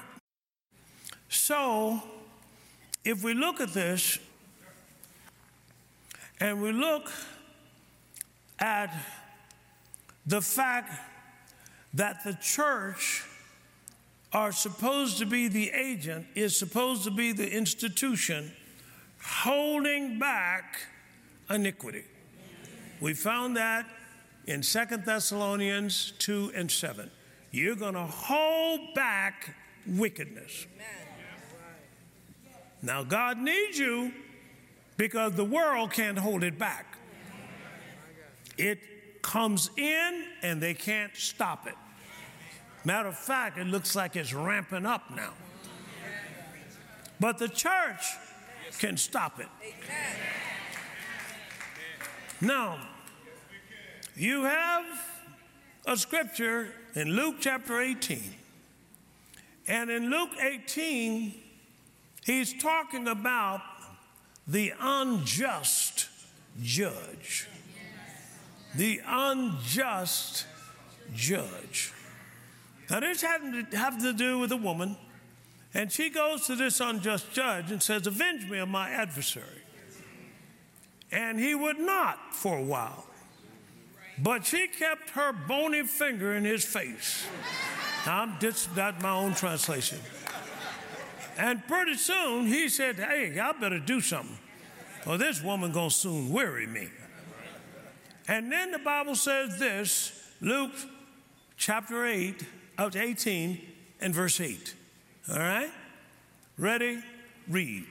so 1.29 2.03
if 3.05 3.23
we 3.23 3.35
look 3.35 3.61
at 3.61 3.75
this 3.75 4.19
and 6.41 6.63
we 6.63 6.73
look 6.73 7.11
at 8.59 8.95
the 10.27 10.41
fact 10.41 10.93
that 11.95 12.25
the 12.25 12.35
church 12.35 13.25
are 14.33 14.53
supposed 14.53 15.19
to 15.19 15.27
be 15.27 15.49
the 15.49 15.71
agent, 15.71 16.27
is 16.35 16.57
supposed 16.57 17.05
to 17.05 17.11
be 17.11 17.33
the 17.33 17.51
institution 17.51 18.53
holding 19.23 20.19
back 20.19 20.81
iniquity. 21.49 22.05
We 23.01 23.15
found 23.15 23.57
that 23.57 23.87
in 24.47 24.63
Second 24.63 25.05
Thessalonians 25.05 26.13
2 26.19 26.53
and 26.55 26.71
7. 26.71 27.11
You're 27.51 27.77
going 27.77 27.95
to 27.95 28.07
hold 28.07 28.95
back 28.95 29.55
wickedness. 29.87 30.67
Now, 32.83 33.03
God 33.03 33.39
needs 33.39 33.79
you 33.79 34.13
because 35.01 35.33
the 35.33 35.45
world 35.47 35.91
can't 35.91 36.19
hold 36.19 36.45
it 36.45 36.59
back. 36.59 36.99
It 38.59 39.23
comes 39.23 39.71
in 39.79 40.25
and 40.43 40.63
they 40.63 40.75
can't 40.75 41.17
stop 41.17 41.67
it. 41.67 41.75
Matter 42.85 43.09
of 43.09 43.17
fact, 43.17 43.57
it 43.57 43.67
looks 43.67 43.97
like 43.97 44.15
it's 44.15 44.35
ramping 44.35 44.85
up 44.85 45.05
now. 45.17 45.33
But 47.19 47.39
the 47.39 47.49
church 47.49 48.05
can 48.79 48.99
stop 48.99 49.41
it. 49.41 49.49
Now, 52.43 52.87
you 54.15 54.45
have 54.45 54.85
a 55.87 55.97
scripture 55.97 56.75
in 56.95 57.17
Luke 57.17 57.37
chapter 57.41 57.81
18. 57.81 58.21
And 59.67 59.89
in 59.89 60.11
Luke 60.11 60.37
18, 60.39 61.33
he's 62.23 62.53
talking 62.63 63.09
about 63.09 63.63
the 64.47 64.73
unjust 64.81 66.09
judge. 66.63 67.49
The 68.75 69.01
unjust 69.07 70.47
judge. 71.15 71.93
Now, 72.89 73.01
this 73.01 73.23
had 73.23 73.71
to 73.71 73.77
have 73.77 74.01
to 74.03 74.13
do 74.13 74.39
with 74.39 74.53
a 74.53 74.57
woman, 74.57 74.97
and 75.75 75.91
she 75.93 76.11
goes 76.11 76.47
to 76.47 76.57
this 76.57 76.81
unjust 76.81 77.33
judge 77.33 77.71
and 77.71 77.83
says, 77.83 78.07
Avenge 78.07 78.49
me 78.51 78.59
of 78.59 78.69
my 78.69 78.91
adversary. 78.91 79.45
And 81.13 81.39
he 81.39 81.55
would 81.55 81.79
not 81.79 82.35
for 82.35 82.59
a 82.59 82.63
while. 82.63 83.07
But 84.19 84.45
she 84.45 84.69
kept 84.69 85.11
her 85.11 85.33
bony 85.33 85.83
finger 85.85 86.35
in 86.35 86.45
his 86.45 86.65
face. 86.65 87.25
Now, 88.07 88.23
I'm 88.23 88.39
just 88.39 88.75
that's 88.75 89.03
my 89.03 89.13
own 89.13 89.35
translation. 89.35 89.99
And 91.41 91.67
pretty 91.67 91.95
soon 91.95 92.47
he 92.47 92.69
said, 92.69 92.97
Hey, 92.97 93.39
I 93.39 93.53
better 93.53 93.79
do 93.79 94.03
something. 94.03 94.39
Or 95.07 95.17
this 95.17 95.43
woman 95.43 95.73
gonna 95.73 95.91
soon 95.91 96.31
weary 96.31 96.67
me. 96.67 96.89
And 98.29 98.53
then 98.53 98.73
the 98.73 98.79
Bible 98.79 99.15
says 99.15 99.59
this, 99.59 100.13
Luke 100.43 100.75
chapter 101.57 102.05
8, 102.05 102.45
out 102.77 102.95
18 102.95 103.59
and 104.03 104.15
verse 104.15 104.39
8. 104.39 104.75
All 105.31 105.39
right? 105.39 105.71
Ready? 106.59 107.03
Read. 107.49 107.87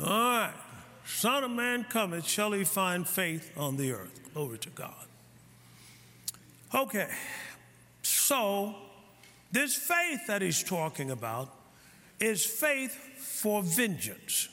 All 0.00 0.10
right. 0.10 0.63
Son 1.04 1.44
of 1.44 1.50
man 1.50 1.84
cometh, 1.84 2.26
shall 2.26 2.52
he 2.52 2.64
find 2.64 3.06
faith 3.06 3.52
on 3.56 3.76
the 3.76 3.92
earth? 3.92 4.20
Glory 4.32 4.58
to 4.58 4.70
God. 4.70 5.06
Okay. 6.74 7.08
So, 8.02 8.74
this 9.52 9.76
faith 9.76 10.26
that 10.26 10.42
he's 10.42 10.62
talking 10.62 11.10
about 11.10 11.48
is 12.18 12.44
faith 12.44 12.92
for 13.18 13.62
vengeance. 13.62 14.48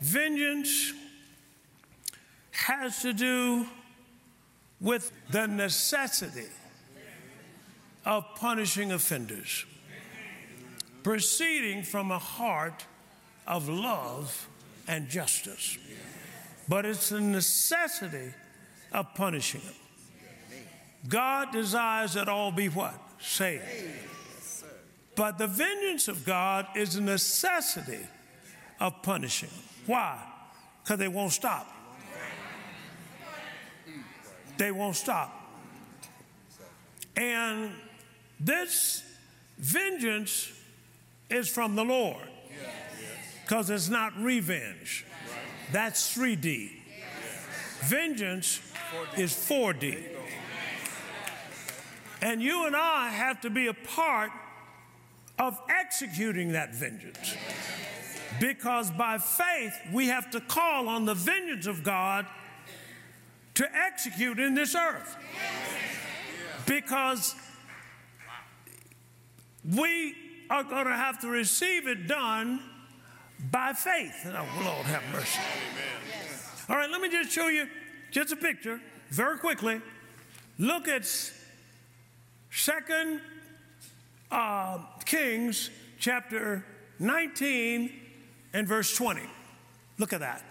Vengeance 0.00 0.92
has 2.52 3.02
to 3.02 3.12
do 3.12 3.66
with 4.80 5.12
the 5.30 5.46
necessity 5.46 6.48
of 8.06 8.24
punishing 8.36 8.92
offenders, 8.92 9.66
proceeding 11.02 11.82
from 11.82 12.10
a 12.10 12.18
heart 12.18 12.86
of 13.46 13.68
love 13.68 14.48
and 14.90 15.08
justice. 15.08 15.78
But 16.68 16.84
it's 16.84 17.10
the 17.10 17.20
necessity 17.20 18.34
of 18.92 19.14
punishing 19.14 19.60
them. 19.60 20.64
God 21.08 21.52
desires 21.52 22.14
that 22.14 22.28
all 22.28 22.50
be 22.50 22.68
what? 22.68 22.94
Saved. 23.20 23.62
But 25.14 25.38
the 25.38 25.46
vengeance 25.46 26.08
of 26.08 26.24
God 26.24 26.66
is 26.74 26.96
a 26.96 27.00
necessity 27.00 28.00
of 28.80 29.00
punishing. 29.02 29.48
Why? 29.86 30.18
Because 30.82 30.98
they 30.98 31.08
won't 31.08 31.32
stop. 31.32 31.68
They 34.58 34.72
won't 34.72 34.96
stop. 34.96 35.32
And 37.16 37.70
this 38.40 39.04
vengeance 39.56 40.50
is 41.30 41.48
from 41.48 41.76
the 41.76 41.84
Lord 41.84 42.29
because 43.50 43.68
it's 43.68 43.88
not 43.88 44.16
revenge. 44.16 45.04
That's 45.72 46.16
3D. 46.16 46.70
Vengeance 47.80 48.60
is 49.16 49.32
4D. 49.32 50.04
And 52.22 52.40
you 52.40 52.64
and 52.66 52.76
I 52.76 53.10
have 53.10 53.40
to 53.40 53.50
be 53.50 53.66
a 53.66 53.74
part 53.74 54.30
of 55.36 55.58
executing 55.68 56.52
that 56.52 56.76
vengeance. 56.76 57.34
Because 58.38 58.88
by 58.92 59.18
faith, 59.18 59.74
we 59.92 60.06
have 60.06 60.30
to 60.30 60.40
call 60.40 60.88
on 60.88 61.04
the 61.04 61.14
vengeance 61.14 61.66
of 61.66 61.82
God 61.82 62.26
to 63.54 63.66
execute 63.74 64.38
in 64.38 64.54
this 64.54 64.76
earth. 64.76 65.16
Because 66.66 67.34
we 69.68 70.14
are 70.48 70.62
going 70.62 70.86
to 70.86 70.96
have 70.96 71.20
to 71.22 71.28
receive 71.28 71.88
it 71.88 72.06
done 72.06 72.69
by 73.50 73.72
faith. 73.72 74.26
Oh, 74.26 74.62
Lord 74.64 74.86
have 74.86 75.02
mercy. 75.12 75.40
All 76.68 76.76
right, 76.76 76.90
let 76.90 77.00
me 77.00 77.08
just 77.08 77.30
show 77.30 77.48
you 77.48 77.66
just 78.10 78.32
a 78.32 78.36
picture 78.36 78.80
very 79.10 79.38
quickly. 79.38 79.80
Look 80.58 80.88
at 80.88 81.04
Second 82.50 83.20
uh, 84.30 84.78
Kings 85.04 85.70
chapter 85.98 86.64
19 86.98 87.92
and 88.52 88.68
verse 88.68 88.94
20. 88.96 89.22
Look 89.98 90.12
at 90.12 90.20
that. 90.20 90.44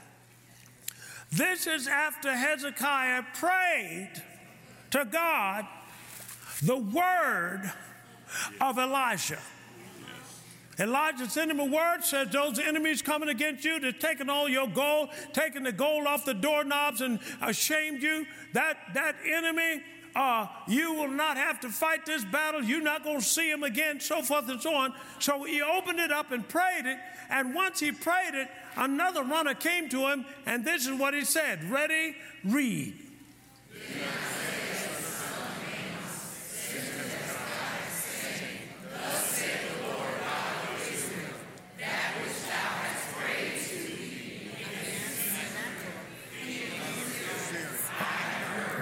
This 1.31 1.67
is 1.67 1.87
after 1.87 2.33
Hezekiah 2.33 3.23
prayed 3.35 4.11
to 4.91 5.05
God 5.05 5.67
the 6.63 6.77
word 6.77 7.71
of 8.59 8.77
Elijah. 8.77 9.39
Elijah 10.79 11.29
sent 11.29 11.51
him 11.51 11.59
a 11.59 11.65
word, 11.65 12.03
says 12.03 12.29
those 12.29 12.57
enemies 12.57 13.01
coming 13.01 13.29
against 13.29 13.65
you, 13.65 13.79
they're 13.79 13.91
taking 13.91 14.29
all 14.29 14.47
your 14.47 14.67
gold, 14.67 15.09
taking 15.33 15.63
the 15.63 15.71
gold 15.71 16.07
off 16.07 16.25
the 16.25 16.33
doorknobs 16.33 17.01
and 17.01 17.19
ashamed 17.41 18.01
you. 18.01 18.25
That, 18.53 18.77
that 18.93 19.15
enemy, 19.25 19.83
uh, 20.15 20.47
you 20.67 20.93
will 20.93 21.09
not 21.09 21.37
have 21.37 21.59
to 21.61 21.69
fight 21.69 22.05
this 22.05 22.23
battle. 22.23 22.63
You're 22.63 22.81
not 22.81 23.03
going 23.03 23.19
to 23.19 23.25
see 23.25 23.49
him 23.49 23.63
again, 23.63 23.99
so 23.99 24.21
forth 24.21 24.47
and 24.49 24.61
so 24.61 24.73
on. 24.73 24.93
So 25.19 25.43
he 25.43 25.61
opened 25.61 25.99
it 25.99 26.11
up 26.11 26.31
and 26.31 26.47
prayed 26.47 26.85
it. 26.85 26.97
And 27.29 27.53
once 27.53 27.79
he 27.79 27.91
prayed 27.91 28.33
it, 28.33 28.47
another 28.75 29.23
runner 29.23 29.53
came 29.53 29.89
to 29.89 30.07
him, 30.07 30.25
and 30.45 30.65
this 30.65 30.87
is 30.87 30.99
what 30.99 31.13
he 31.13 31.25
said 31.25 31.63
Ready? 31.69 32.15
Read. 32.43 32.95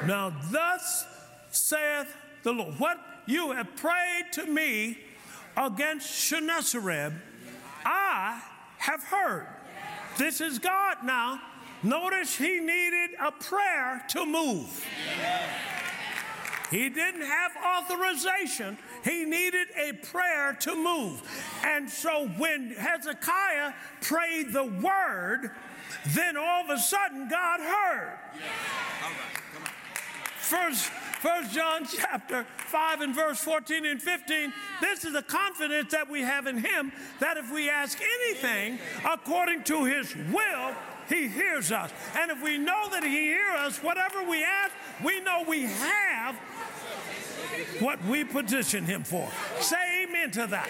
Now, 0.07 0.33
thus 0.51 1.05
saith 1.51 2.15
the 2.43 2.53
Lord, 2.53 2.75
what 2.79 2.97
you 3.25 3.51
have 3.51 3.75
prayed 3.75 4.31
to 4.33 4.45
me 4.45 4.99
against 5.57 6.09
Sennacherib, 6.09 7.11
I 7.83 8.41
have 8.77 9.03
heard. 9.03 9.47
This 10.17 10.39
is 10.39 10.59
God 10.59 10.97
now. 11.03 11.41
Notice 11.83 12.37
he 12.37 12.61
needed 12.61 13.11
a 13.19 13.33
prayer 13.33 14.01
to 14.09 14.25
move. 14.25 14.85
He 16.71 16.87
didn't 16.87 17.21
have 17.21 17.51
authorization. 17.65 18.77
He 19.03 19.25
needed 19.25 19.67
a 19.77 19.91
prayer 19.93 20.57
to 20.61 20.75
move. 20.75 21.21
And 21.65 21.89
so 21.89 22.27
when 22.37 22.71
Hezekiah 22.71 23.73
prayed 24.01 24.53
the 24.53 24.63
word, 24.63 25.51
then 26.07 26.37
all 26.37 26.63
of 26.63 26.69
a 26.69 26.79
sudden 26.79 27.27
God 27.27 27.59
heard. 27.59 28.19
First, 30.47 30.85
First 31.19 31.51
John 31.51 31.85
chapter 31.85 32.45
5 32.57 33.01
and 33.01 33.13
verse 33.13 33.37
14 33.39 33.85
and 33.85 34.01
15. 34.01 34.53
This 34.79 35.03
is 35.03 35.11
the 35.11 35.21
confidence 35.21 35.91
that 35.91 36.09
we 36.09 36.21
have 36.21 36.47
in 36.47 36.57
him 36.59 36.93
that 37.19 37.35
if 37.35 37.51
we 37.51 37.69
ask 37.69 37.99
anything 37.99 38.79
according 39.03 39.63
to 39.65 39.83
his 39.83 40.15
will, 40.15 40.71
he 41.09 41.27
hears 41.27 41.73
us. 41.73 41.91
And 42.17 42.31
if 42.31 42.41
we 42.41 42.57
know 42.57 42.89
that 42.91 43.03
he 43.03 43.09
hears 43.09 43.59
us, 43.59 43.83
whatever 43.83 44.23
we 44.23 44.41
ask, 44.41 44.73
we 45.03 45.19
know 45.19 45.43
we 45.45 45.63
have 45.63 46.39
what 47.79 48.03
we 48.05 48.23
position 48.23 48.85
him 48.85 49.03
for. 49.03 49.29
Say 49.59 50.03
amen 50.03 50.31
to 50.31 50.47
that. 50.47 50.69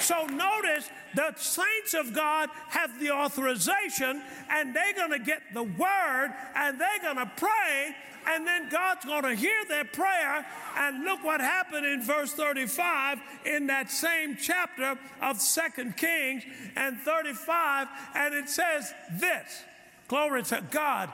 So 0.00 0.26
notice 0.26 0.88
the 1.14 1.34
saints 1.36 1.94
of 1.94 2.14
God 2.14 2.50
have 2.68 2.98
the 3.00 3.10
authorization 3.10 4.22
and 4.50 4.74
they're 4.74 4.94
going 4.94 5.12
to 5.12 5.18
get 5.18 5.42
the 5.54 5.64
word 5.64 6.34
and 6.54 6.80
they're 6.80 7.00
going 7.02 7.16
to 7.16 7.30
pray 7.36 7.94
and 8.28 8.46
then 8.46 8.68
God's 8.68 9.04
going 9.04 9.22
to 9.22 9.34
hear 9.34 9.64
their 9.68 9.84
prayer. 9.84 10.46
And 10.76 11.04
look 11.04 11.24
what 11.24 11.40
happened 11.40 11.86
in 11.86 12.02
verse 12.02 12.32
35 12.32 13.18
in 13.46 13.68
that 13.68 13.90
same 13.90 14.36
chapter 14.36 14.98
of 15.22 15.40
Second 15.40 15.96
Kings 15.96 16.44
and 16.76 16.98
35. 16.98 17.88
And 18.14 18.34
it 18.34 18.48
says 18.48 18.92
this 19.12 19.62
Glory 20.08 20.42
to 20.44 20.62
God. 20.70 21.10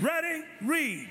Ready? 0.00 0.42
Read. 0.62 1.08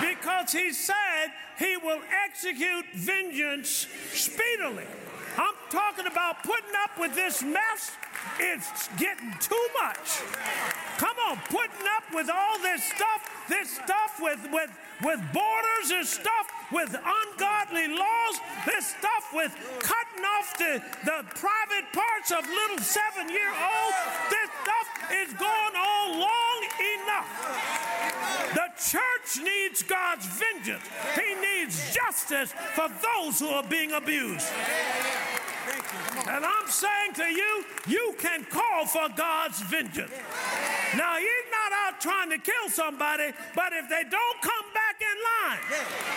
Because 0.00 0.52
he 0.52 0.72
said 0.72 1.32
he 1.58 1.76
will 1.76 2.00
execute 2.26 2.86
vengeance 2.94 3.86
speedily. 4.12 4.86
I'm 5.36 5.54
talking 5.70 6.06
about 6.06 6.42
putting 6.42 6.76
up 6.82 6.98
with 6.98 7.14
this 7.14 7.42
mess. 7.42 7.92
It's 8.38 8.88
getting 8.98 9.32
too 9.40 9.66
much. 9.82 10.20
Come 10.98 11.16
on, 11.28 11.36
putting 11.48 11.86
up 11.96 12.04
with 12.14 12.28
all 12.30 12.58
this 12.60 12.84
stuff, 12.84 13.46
this 13.48 13.70
stuff 13.70 14.20
with, 14.20 14.40
with, 14.52 14.70
with 15.02 15.20
borders 15.32 15.90
and 15.90 16.06
stuff, 16.06 16.46
with 16.70 16.94
ungodly 16.94 17.88
laws, 17.88 18.40
this 18.66 18.88
stuff 18.88 19.32
with 19.32 19.52
cutting 19.80 20.24
off 20.24 20.56
the, 20.58 20.82
the 21.04 21.24
private 21.34 21.88
parts 21.92 22.30
of 22.30 22.46
little 22.46 22.78
seven 22.78 23.28
year 23.28 23.50
olds. 23.50 23.96
This 24.30 24.50
stuff 24.62 24.88
is 25.12 25.32
going 25.34 25.76
on 25.76 26.20
long 26.20 26.60
enough. 26.78 27.81
The 28.54 28.68
church 28.76 29.42
needs 29.42 29.82
God's 29.82 30.26
vengeance, 30.26 30.84
He 31.14 31.34
needs 31.34 31.94
justice 31.94 32.52
for 32.74 32.88
those 32.88 33.38
who 33.38 33.48
are 33.48 33.62
being 33.62 33.92
abused. 33.92 34.48
And 36.28 36.44
I'm 36.44 36.68
saying 36.68 37.14
to 37.14 37.24
you, 37.24 37.64
you 37.86 38.14
can 38.18 38.44
call 38.44 38.86
for 38.86 39.08
God's 39.16 39.60
vengeance. 39.62 40.12
Now, 40.96 41.16
He's 41.16 41.48
not 41.50 41.72
out 41.86 42.00
trying 42.00 42.30
to 42.30 42.38
kill 42.38 42.68
somebody, 42.68 43.32
but 43.54 43.72
if 43.72 43.88
they 43.88 44.04
don't 44.08 44.40
come 44.42 44.66
back 44.74 45.00
in 45.00 45.16
line, 45.32 45.62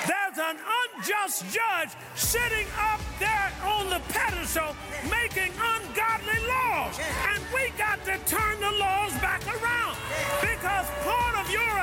there's 0.08 0.38
an 0.38 0.58
unjust 0.60 1.46
judge 1.52 1.92
sitting 2.16 2.68
up 2.80 3.00
there 3.20 3.52
on 3.64 3.90
the 3.90 4.02
pedestal 4.10 4.76
making 5.10 5.52
ungodly 5.56 6.40
laws. 6.48 7.00
And 7.30 7.44
we 7.54 7.70
got 7.78 8.04
to 8.06 8.18
turn 8.26 8.60
the 8.60 8.72
laws 8.78 9.14
back 9.22 9.42
around 9.48 9.96
because 10.42 10.88
your 11.06 11.25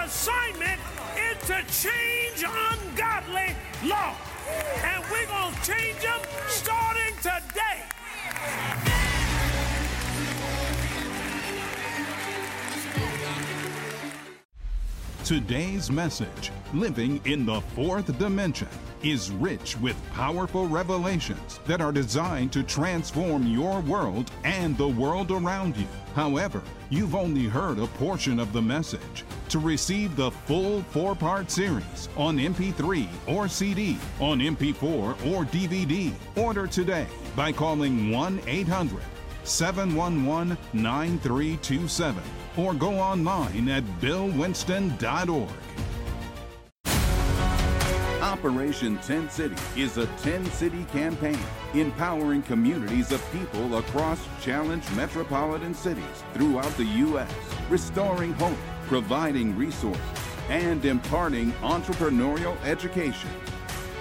assignment 0.04 0.80
is 1.16 1.38
to 1.46 1.62
change 1.70 2.44
ungodly 2.44 3.54
law. 3.84 4.16
And 4.84 5.04
we're 5.10 5.26
going 5.26 5.54
to 5.54 5.60
change 5.62 6.00
them 6.02 6.20
starting 6.48 7.14
today. 7.22 8.91
Today's 15.32 15.90
message, 15.90 16.52
Living 16.74 17.18
in 17.24 17.46
the 17.46 17.62
Fourth 17.74 18.18
Dimension, 18.18 18.68
is 19.02 19.30
rich 19.30 19.78
with 19.78 19.96
powerful 20.12 20.68
revelations 20.68 21.58
that 21.64 21.80
are 21.80 21.90
designed 21.90 22.52
to 22.52 22.62
transform 22.62 23.46
your 23.46 23.80
world 23.80 24.30
and 24.44 24.76
the 24.76 24.86
world 24.86 25.30
around 25.30 25.74
you. 25.78 25.86
However, 26.14 26.60
you've 26.90 27.14
only 27.14 27.44
heard 27.44 27.78
a 27.78 27.86
portion 27.86 28.38
of 28.38 28.52
the 28.52 28.60
message. 28.60 29.24
To 29.48 29.58
receive 29.58 30.16
the 30.16 30.30
full 30.30 30.82
four 30.90 31.14
part 31.14 31.50
series 31.50 32.10
on 32.14 32.36
MP3 32.36 33.08
or 33.26 33.48
CD, 33.48 33.96
on 34.20 34.38
MP4 34.38 34.84
or 35.32 35.46
DVD, 35.46 36.12
order 36.36 36.66
today 36.66 37.06
by 37.34 37.52
calling 37.52 38.10
1 38.10 38.38
800 38.46 39.00
711 39.44 40.56
9327 40.72 42.22
or 42.56 42.74
go 42.74 42.98
online 42.98 43.68
at 43.68 43.84
billwinston.org. 44.00 45.48
Operation 48.20 48.98
10 48.98 49.30
City 49.30 49.54
is 49.76 49.98
a 49.98 50.06
10 50.18 50.46
city 50.46 50.84
campaign 50.92 51.38
empowering 51.74 52.42
communities 52.42 53.12
of 53.12 53.22
people 53.32 53.76
across 53.78 54.20
challenged 54.40 54.90
metropolitan 54.96 55.74
cities 55.74 56.24
throughout 56.32 56.74
the 56.76 56.84
U.S., 56.84 57.30
restoring 57.68 58.32
hope, 58.34 58.56
providing 58.86 59.56
resources, 59.56 60.02
and 60.48 60.84
imparting 60.84 61.52
entrepreneurial 61.62 62.56
education. 62.64 63.30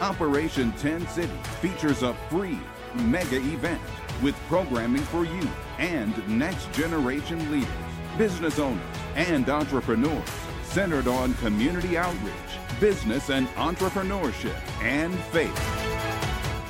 Operation 0.02 0.72
10 0.74 1.08
City 1.08 1.38
features 1.60 2.02
a 2.02 2.14
free 2.30 2.60
mega 2.96 3.38
event 3.38 3.82
with 4.22 4.36
programming 4.48 5.02
for 5.04 5.26
you 5.26 5.48
and 5.80 6.28
next 6.28 6.72
generation 6.74 7.52
leaders, 7.52 7.70
business 8.18 8.60
owners, 8.60 8.82
and 9.16 9.50
entrepreneurs 9.50 10.30
centered 10.64 11.08
on 11.08 11.34
community 11.36 11.98
outreach, 11.98 12.34
business 12.80 13.30
and 13.30 13.48
entrepreneurship, 13.50 14.56
and 14.82 15.14
faith. 15.26 15.58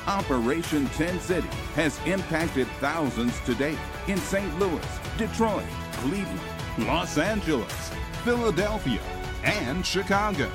Operation 0.08 0.86
10 0.88 1.20
City 1.20 1.48
has 1.74 2.00
impacted 2.06 2.66
thousands 2.80 3.38
to 3.40 3.54
date 3.54 3.78
in 4.08 4.18
St. 4.18 4.58
Louis, 4.58 4.98
Detroit, 5.16 5.64
Cleveland, 5.92 6.40
Los 6.78 7.18
Angeles, 7.18 7.90
Philadelphia, 8.24 9.00
and 9.44 9.86
Chicago 9.86 10.50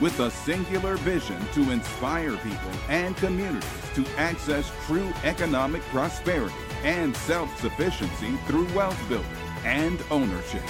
with 0.00 0.20
a 0.20 0.30
singular 0.30 0.96
vision 0.98 1.36
to 1.52 1.70
inspire 1.70 2.36
people 2.36 2.70
and 2.88 3.16
communities 3.16 3.68
to 3.94 4.06
access 4.16 4.70
true 4.86 5.12
economic 5.24 5.82
prosperity 5.86 6.54
and 6.84 7.16
self 7.16 7.60
sufficiency 7.60 8.36
through 8.46 8.66
wealth 8.74 8.98
building 9.08 9.28
and 9.64 10.00
ownership. 10.10 10.62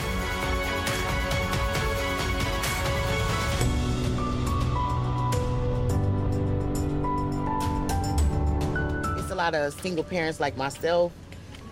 It's 9.18 9.30
a 9.30 9.34
lot 9.34 9.54
of 9.54 9.74
single 9.74 10.04
parents 10.04 10.40
like 10.40 10.56
myself 10.56 11.12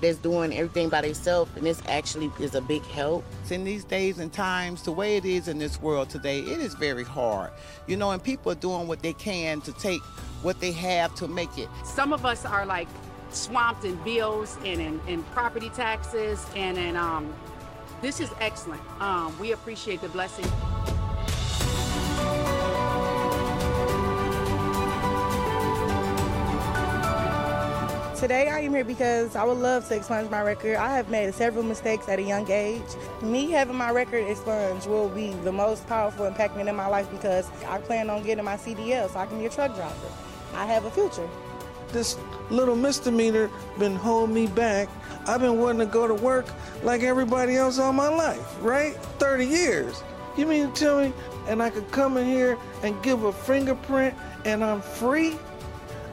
that's 0.00 0.18
doing 0.18 0.52
everything 0.56 0.88
by 0.88 1.00
themselves, 1.02 1.50
and 1.56 1.64
this 1.64 1.82
actually 1.88 2.30
is 2.40 2.54
a 2.54 2.60
big 2.60 2.84
help. 2.86 3.24
In 3.50 3.64
these 3.64 3.84
days 3.84 4.18
and 4.18 4.32
times, 4.32 4.82
the 4.82 4.92
way 4.92 5.16
it 5.16 5.24
is 5.24 5.48
in 5.48 5.58
this 5.58 5.80
world 5.80 6.10
today, 6.10 6.40
it 6.40 6.60
is 6.60 6.74
very 6.74 7.04
hard. 7.04 7.50
You 7.86 7.96
know, 7.96 8.10
and 8.10 8.22
people 8.22 8.52
are 8.52 8.56
doing 8.56 8.86
what 8.86 9.02
they 9.02 9.12
can 9.12 9.60
to 9.62 9.72
take 9.72 10.02
what 10.42 10.60
they 10.60 10.72
have 10.72 11.14
to 11.16 11.28
make 11.28 11.56
it. 11.58 11.68
Some 11.84 12.12
of 12.12 12.26
us 12.26 12.44
are 12.44 12.66
like 12.66 12.88
swamped 13.30 13.84
in 13.84 13.96
bills 14.04 14.58
and 14.64 14.80
in, 14.80 15.00
in 15.08 15.22
property 15.24 15.70
taxes, 15.70 16.44
and 16.54 16.78
in 16.78 16.96
um, 16.96 17.34
this 18.02 18.20
is 18.20 18.30
excellent. 18.40 18.82
Um, 19.00 19.38
we 19.38 19.52
appreciate 19.52 20.00
the 20.00 20.08
blessing. 20.08 20.46
Today 28.26 28.48
I 28.48 28.58
am 28.58 28.74
here 28.74 28.82
because 28.82 29.36
I 29.36 29.44
would 29.44 29.58
love 29.58 29.86
to 29.86 29.94
expunge 29.94 30.28
my 30.30 30.42
record. 30.42 30.74
I 30.74 30.96
have 30.96 31.08
made 31.08 31.32
several 31.32 31.62
mistakes 31.62 32.08
at 32.08 32.18
a 32.18 32.22
young 32.22 32.50
age. 32.50 32.82
Me 33.22 33.52
having 33.52 33.76
my 33.76 33.92
record 33.92 34.26
expunged 34.26 34.88
will 34.88 35.08
be 35.08 35.32
the 35.44 35.52
most 35.52 35.86
powerful 35.86 36.24
impact 36.26 36.56
in 36.56 36.74
my 36.74 36.88
life 36.88 37.08
because 37.12 37.48
I 37.68 37.78
plan 37.78 38.10
on 38.10 38.24
getting 38.24 38.44
my 38.44 38.56
CDL 38.56 39.08
so 39.12 39.20
I 39.20 39.26
can 39.26 39.38
be 39.38 39.46
a 39.46 39.48
truck 39.48 39.76
driver. 39.76 40.08
I 40.54 40.66
have 40.66 40.86
a 40.86 40.90
future. 40.90 41.28
This 41.92 42.18
little 42.50 42.74
misdemeanor 42.74 43.48
been 43.78 43.94
holding 43.94 44.34
me 44.34 44.48
back. 44.48 44.88
I've 45.28 45.40
been 45.40 45.60
wanting 45.60 45.86
to 45.86 45.92
go 45.92 46.08
to 46.08 46.14
work 46.14 46.46
like 46.82 47.04
everybody 47.04 47.54
else 47.54 47.78
all 47.78 47.92
my 47.92 48.08
life, 48.08 48.56
right? 48.60 48.96
30 49.20 49.46
years. 49.46 50.02
You 50.36 50.46
mean 50.46 50.72
to 50.72 50.74
tell 50.74 51.00
me 51.00 51.12
and 51.46 51.62
I 51.62 51.70
could 51.70 51.88
come 51.92 52.16
in 52.16 52.26
here 52.26 52.58
and 52.82 53.00
give 53.04 53.22
a 53.22 53.32
fingerprint 53.32 54.16
and 54.44 54.64
I'm 54.64 54.82
free? 54.82 55.36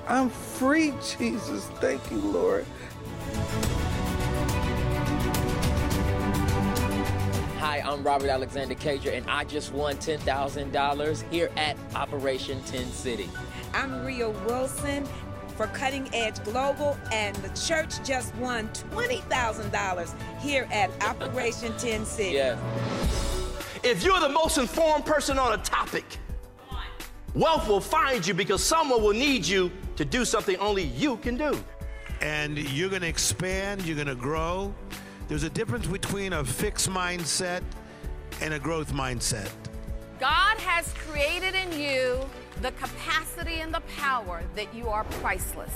I'm 0.07 0.29
free, 0.29 0.93
Jesus. 1.17 1.65
Thank 1.79 2.11
you, 2.11 2.17
Lord. 2.19 2.65
Hi, 7.59 7.79
I'm 7.85 8.03
Robert 8.03 8.29
Alexander 8.29 8.75
Cager, 8.75 9.15
and 9.15 9.25
I 9.29 9.45
just 9.45 9.71
won 9.71 9.95
$10,000 9.95 11.31
here 11.31 11.49
at 11.55 11.77
Operation 11.95 12.61
10 12.63 12.85
City. 12.91 13.29
I'm 13.73 14.05
Ria 14.05 14.29
Wilson 14.29 15.07
for 15.55 15.67
Cutting 15.67 16.09
Edge 16.13 16.43
Global, 16.43 16.97
and 17.11 17.33
the 17.37 17.49
church 17.57 18.03
just 18.03 18.35
won 18.35 18.67
$20,000 18.91 20.41
here 20.41 20.67
at 20.71 20.89
Operation 21.03 21.73
10 21.77 22.05
City. 22.05 22.33
Yes. 22.33 22.59
If 23.83 24.03
you're 24.03 24.19
the 24.19 24.29
most 24.29 24.57
informed 24.57 25.05
person 25.05 25.39
on 25.39 25.53
a 25.57 25.63
topic, 25.63 26.17
wealth 27.33 27.67
will 27.69 27.81
find 27.81 28.25
you 28.27 28.33
because 28.33 28.61
someone 28.61 29.01
will 29.01 29.13
need 29.13 29.45
you 29.45 29.71
to 29.95 30.05
do 30.05 30.25
something 30.25 30.57
only 30.57 30.83
you 30.83 31.17
can 31.17 31.37
do. 31.37 31.57
And 32.21 32.57
you're 32.57 32.89
going 32.89 33.01
to 33.01 33.07
expand, 33.07 33.85
you're 33.85 33.95
going 33.95 34.07
to 34.07 34.15
grow. 34.15 34.73
There's 35.27 35.43
a 35.43 35.49
difference 35.49 35.87
between 35.87 36.33
a 36.33 36.43
fixed 36.43 36.89
mindset 36.89 37.61
and 38.41 38.53
a 38.53 38.59
growth 38.59 38.93
mindset. 38.93 39.49
God 40.19 40.57
has 40.59 40.93
created 40.93 41.55
in 41.55 41.79
you 41.79 42.19
the 42.61 42.71
capacity 42.73 43.61
and 43.61 43.73
the 43.73 43.81
power 43.97 44.41
that 44.55 44.73
you 44.73 44.87
are 44.87 45.03
priceless. 45.05 45.73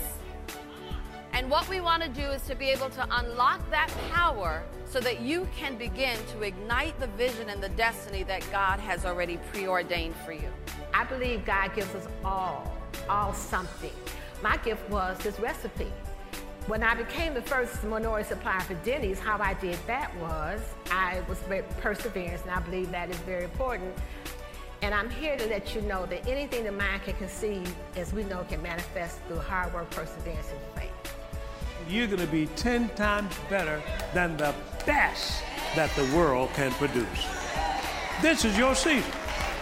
And 1.34 1.50
what 1.52 1.68
we 1.70 1.82
want 1.82 2.02
to 2.04 2.10
do 2.10 2.22
is 2.22 2.42
to 2.44 2.56
be 2.56 2.70
able 2.70 2.90
to 2.92 3.08
unlock 3.20 3.70
that 3.70 3.92
power 4.12 4.64
so 4.86 5.00
that 5.02 5.22
you 5.22 5.48
can 5.56 5.76
begin 5.78 6.18
to 6.32 6.42
ignite 6.44 7.00
the 7.00 7.08
vision 7.08 7.50
and 7.50 7.62
the 7.62 7.70
destiny 7.70 8.24
that 8.24 8.50
God 8.52 8.80
has 8.80 9.06
already 9.06 9.38
preordained 9.52 10.16
for 10.26 10.32
you. 10.32 10.50
I 10.94 11.04
believe 11.04 11.46
God 11.46 11.76
gives 11.76 11.94
us 11.94 12.08
all, 12.24 12.77
all 13.10 13.34
something. 13.34 13.94
My 14.42 14.58
gift 14.58 14.90
was 14.90 15.18
this 15.20 15.40
recipe. 15.40 15.92
When 16.68 16.84
I 16.84 16.96
became 16.96 17.34
the 17.34 17.42
first 17.42 17.84
minority 17.84 18.28
supplier 18.28 18.60
for 18.60 18.74
Denny's, 18.76 19.20
how 19.20 19.38
I 19.40 19.54
did 19.54 19.80
that 19.88 20.14
was 20.18 20.60
I 20.92 21.22
was 21.30 21.40
perseverance, 21.80 22.42
and 22.42 22.52
I 22.52 22.60
believe 22.60 22.92
that 22.92 23.10
is 23.10 23.18
very 23.20 23.46
important. 23.46 23.96
And 24.82 24.94
I'm 24.94 25.10
here 25.10 25.38
to 25.38 25.48
let 25.48 25.74
you 25.74 25.82
know 25.82 26.06
that 26.06 26.28
anything 26.28 26.66
the 26.66 26.72
mind 26.72 27.04
can 27.04 27.16
conceive, 27.16 27.74
as 27.96 28.14
we 28.14 28.24
know, 28.26 28.44
can 28.44 28.62
manifest 28.62 29.20
through 29.28 29.40
hard 29.40 29.74
work, 29.74 29.90
perseverance, 29.90 30.48
and 30.52 30.82
faith. 30.82 31.16
You're 31.90 32.08
going 32.08 32.20
to 32.20 32.28
be 32.28 32.48
10 32.58 32.90
times 32.90 33.34
better 33.50 33.82
than 34.14 34.38
the 34.38 34.54
best 34.86 35.42
that 35.76 35.90
the 35.96 36.04
world 36.16 36.50
can 36.54 36.72
produce. 36.74 37.26
This 38.22 38.46
is 38.46 38.58
your 38.58 38.76
season. 38.76 39.12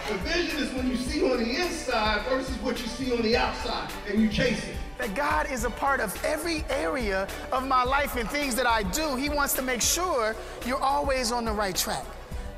The 0.08 0.14
vision 0.18 0.60
is 0.60 0.72
when 0.72 0.88
you 0.88 0.96
see 0.96 1.22
on 1.28 1.38
the 1.38 1.56
inside 1.56 2.24
versus 2.28 2.56
what 2.58 2.80
you 2.80 2.86
see 2.86 3.12
on 3.12 3.22
the 3.22 3.36
outside, 3.36 3.90
and 4.08 4.20
you 4.20 4.28
chase 4.28 4.64
it 4.64 4.76
that 4.98 5.14
God 5.14 5.50
is 5.50 5.64
a 5.64 5.70
part 5.70 6.00
of 6.00 6.24
every 6.24 6.64
area 6.70 7.28
of 7.52 7.66
my 7.66 7.82
life 7.82 8.16
and 8.16 8.28
things 8.30 8.54
that 8.56 8.66
I 8.66 8.82
do. 8.82 9.14
He 9.16 9.28
wants 9.28 9.52
to 9.54 9.62
make 9.62 9.82
sure 9.82 10.34
you're 10.64 10.82
always 10.82 11.32
on 11.32 11.44
the 11.44 11.52
right 11.52 11.76
track. 11.76 12.04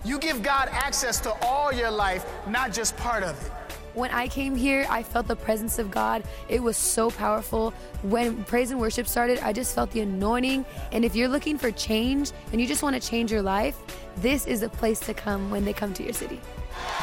You 0.05 0.19
give 0.19 0.43
God 0.43 0.69
access 0.71 1.21
to 1.21 1.33
all 1.43 1.73
your 1.73 1.91
life, 1.91 2.25
not 2.47 2.73
just 2.73 2.97
part 2.97 3.23
of 3.23 3.41
it. 3.45 3.53
When 3.95 4.11
I 4.13 4.29
came 4.29 4.55
here, 4.55 4.87
I 4.89 5.03
felt 5.03 5.27
the 5.27 5.35
presence 5.35 5.81
of 5.81 5.91
God. 5.91 6.23
It 6.49 6.63
was 6.63 6.77
so 6.77 7.11
powerful. 7.11 7.73
When 8.03 8.45
praise 8.45 8.71
and 8.71 8.79
worship 8.79 9.09
started, 9.09 9.41
I 9.41 9.53
just 9.53 9.75
felt 9.75 9.91
the 9.91 10.03
anointing. 10.03 10.65
And 10.93 11.05
if 11.05 11.17
you're 11.17 11.29
looking 11.29 11.59
for 11.59 11.73
change 11.73 12.31
and 12.53 12.61
you 12.61 12.67
just 12.69 12.83
want 12.83 13.01
to 13.01 13.09
change 13.09 13.33
your 13.33 13.43
life, 13.43 13.77
this 14.19 14.47
is 14.47 14.63
a 14.63 14.69
place 14.69 15.01
to 15.01 15.15
come 15.15 15.51
when 15.51 15.65
they 15.65 15.73
come 15.73 15.93
to 15.95 16.05
your 16.05 16.13
city. 16.13 16.41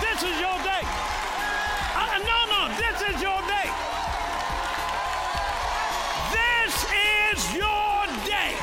This 0.01 0.23
is 0.23 0.39
your 0.39 0.57
day. 0.63 0.83
Uh, 1.95 2.19
no, 2.29 2.37
no, 2.53 2.61
this 2.77 3.01
is 3.01 3.21
your 3.21 3.41
day. 3.47 3.69
this 6.31 6.85
is 6.91 7.55
your 7.55 8.05
day. 8.25 8.55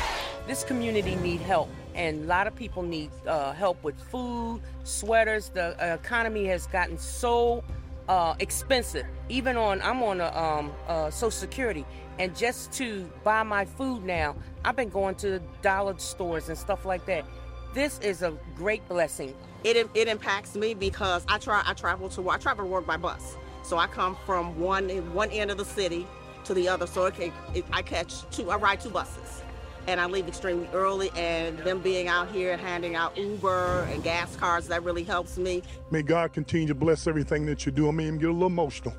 This 0.47 0.65
community 0.65 1.17
need 1.17 1.41
help 1.41 1.69
and 1.95 2.25
a 2.25 2.27
lot 2.27 2.47
of 2.47 2.55
people 2.55 2.83
need 2.83 3.11
uh, 3.27 3.53
help 3.53 3.83
with 3.85 3.99
food 4.11 4.61
sweaters 4.85 5.51
the 5.51 5.77
uh, 5.83 5.95
economy 5.95 6.47
has 6.47 6.67
gotten 6.67 6.99
so 6.99 7.63
uh, 8.09 8.35
expensive 8.41 9.07
even 9.29 9.57
on 9.57 9.81
i'm 9.83 10.03
on 10.03 10.21
a 10.21 10.37
um, 10.37 10.73
social 11.11 11.31
security 11.31 11.85
and 12.19 12.37
just 12.37 12.73
to 12.73 13.09
buy 13.25 13.43
my 13.43 13.65
food 13.65 14.05
now 14.05 14.35
i've 14.65 14.77
been 14.77 14.89
going 14.89 15.15
to 15.15 15.39
dollar 15.61 15.97
stores 15.99 16.49
and 16.49 16.59
stuff 16.59 16.85
like 16.85 17.05
that 17.07 17.25
this 17.75 17.99
is 18.01 18.23
a 18.23 18.37
great 18.57 18.87
blessing 18.89 19.35
it, 19.65 19.89
it 19.95 20.09
impacts 20.09 20.55
me 20.55 20.75
because 20.75 21.25
i 21.29 21.39
try 21.39 21.63
i 21.67 21.75
travel 21.75 22.09
to 22.09 22.29
i 22.31 22.37
travel 22.37 22.65
to 22.65 22.71
work 22.71 22.87
by 22.87 22.97
bus 22.97 23.37
so 23.63 23.79
i 23.79 23.87
come 23.87 24.17
from 24.27 24.59
one 24.59 24.89
one 25.13 25.31
end 25.31 25.51
of 25.51 25.57
the 25.57 25.65
city 25.65 26.07
to 26.45 26.55
the 26.55 26.69
other 26.69 26.87
so 26.87 27.07
it, 27.07 27.33
it, 27.55 27.65
i 27.73 27.83
catch 27.83 28.29
two 28.31 28.51
i 28.51 28.57
ride 28.57 28.81
two 28.81 28.91
buses 28.91 29.43
and 29.87 30.01
I 30.01 30.07
leave 30.07 30.29
extremely 30.29 30.69
early. 30.73 31.11
And 31.17 31.59
them 31.59 31.81
being 31.81 32.09
out 32.09 32.31
here 32.31 32.57
handing 32.57 32.95
out 32.95 33.17
Uber 33.17 33.89
and 33.91 34.03
gas 34.03 34.35
cards, 34.37 34.69
that 34.69 34.83
really 34.85 35.03
helps 35.03 35.39
me. 35.39 35.63
May 35.91 36.03
God 36.03 36.33
continue 36.33 36.69
to 36.69 36.75
bless 36.75 37.07
everything 37.07 37.47
that 37.47 37.67
you 37.67 37.73
do. 37.73 37.89
I 37.89 37.91
may 37.91 38.07
even 38.07 38.19
get 38.19 38.31
a 38.31 38.33
little 38.33 38.47
emotional, 38.47 38.97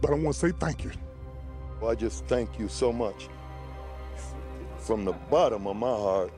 but 0.00 0.10
I 0.10 0.14
want 0.14 0.34
to 0.34 0.40
say 0.40 0.52
thank 0.52 0.84
you. 0.84 0.90
Well, 1.80 1.90
I 1.90 1.94
just 1.94 2.26
thank 2.26 2.58
you 2.58 2.68
so 2.68 2.92
much 2.92 3.28
from 4.78 5.04
the 5.04 5.12
bottom 5.12 5.66
of 5.66 5.76
my 5.76 5.88
heart 5.88 6.32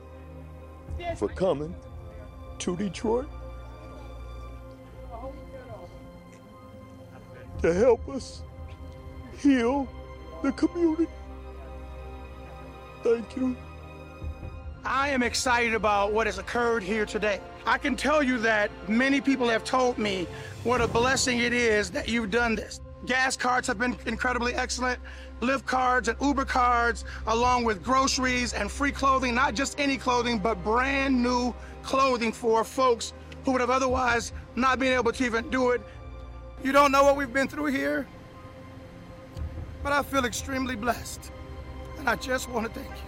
for 1.15 1.27
coming 1.27 1.75
to 2.59 2.75
Detroit 2.77 3.27
to 7.61 7.73
help 7.73 8.07
us 8.09 8.41
heal 9.37 9.87
the 10.41 10.51
community. 10.53 11.07
Thank 13.03 13.35
you. 13.35 13.55
I 14.83 15.09
am 15.09 15.21
excited 15.21 15.75
about 15.75 16.11
what 16.11 16.25
has 16.25 16.39
occurred 16.39 16.81
here 16.81 17.05
today. 17.05 17.39
I 17.65 17.77
can 17.77 17.95
tell 17.95 18.23
you 18.23 18.39
that 18.39 18.71
many 18.89 19.21
people 19.21 19.47
have 19.49 19.63
told 19.63 19.97
me 19.97 20.27
what 20.63 20.81
a 20.81 20.87
blessing 20.87 21.39
it 21.39 21.53
is 21.53 21.91
that 21.91 22.09
you've 22.09 22.31
done 22.31 22.55
this. 22.55 22.79
Gas 23.05 23.35
cards 23.35 23.67
have 23.67 23.79
been 23.79 23.95
incredibly 24.05 24.53
excellent, 24.53 24.99
Lyft 25.41 25.65
cards 25.65 26.07
and 26.07 26.17
Uber 26.21 26.45
cards, 26.45 27.03
along 27.27 27.63
with 27.63 27.83
groceries 27.83 28.53
and 28.53 28.71
free 28.71 28.91
clothing, 28.91 29.33
not 29.33 29.55
just 29.55 29.79
any 29.79 29.97
clothing, 29.97 30.37
but 30.37 30.63
brand 30.63 31.21
new 31.21 31.53
clothing 31.81 32.31
for 32.31 32.63
folks 32.63 33.13
who 33.43 33.51
would 33.51 33.61
have 33.61 33.71
otherwise 33.71 34.33
not 34.55 34.77
been 34.77 34.93
able 34.93 35.11
to 35.11 35.25
even 35.25 35.49
do 35.49 35.71
it. 35.71 35.81
You 36.63 36.71
don't 36.71 36.91
know 36.91 37.03
what 37.03 37.17
we've 37.17 37.33
been 37.33 37.47
through 37.47 37.67
here, 37.67 38.07
but 39.81 39.91
I 39.91 40.03
feel 40.03 40.25
extremely 40.25 40.75
blessed. 40.75 41.31
And 41.97 42.07
I 42.07 42.15
just 42.15 42.49
want 42.49 42.71
to 42.71 42.79
thank 42.79 42.89
you. 42.89 43.03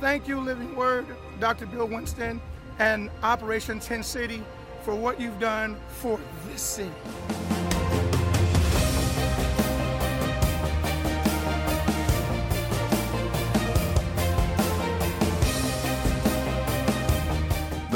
Thank 0.00 0.28
you, 0.28 0.38
Living 0.38 0.76
Word, 0.76 1.06
Dr. 1.40 1.66
Bill 1.66 1.86
Winston, 1.86 2.40
and 2.78 3.10
Operation 3.24 3.80
10 3.80 4.04
City 4.04 4.44
for 4.82 4.94
what 4.94 5.20
you've 5.20 5.40
done 5.40 5.76
for 5.88 6.20
this 6.48 6.62
city. 6.62 6.92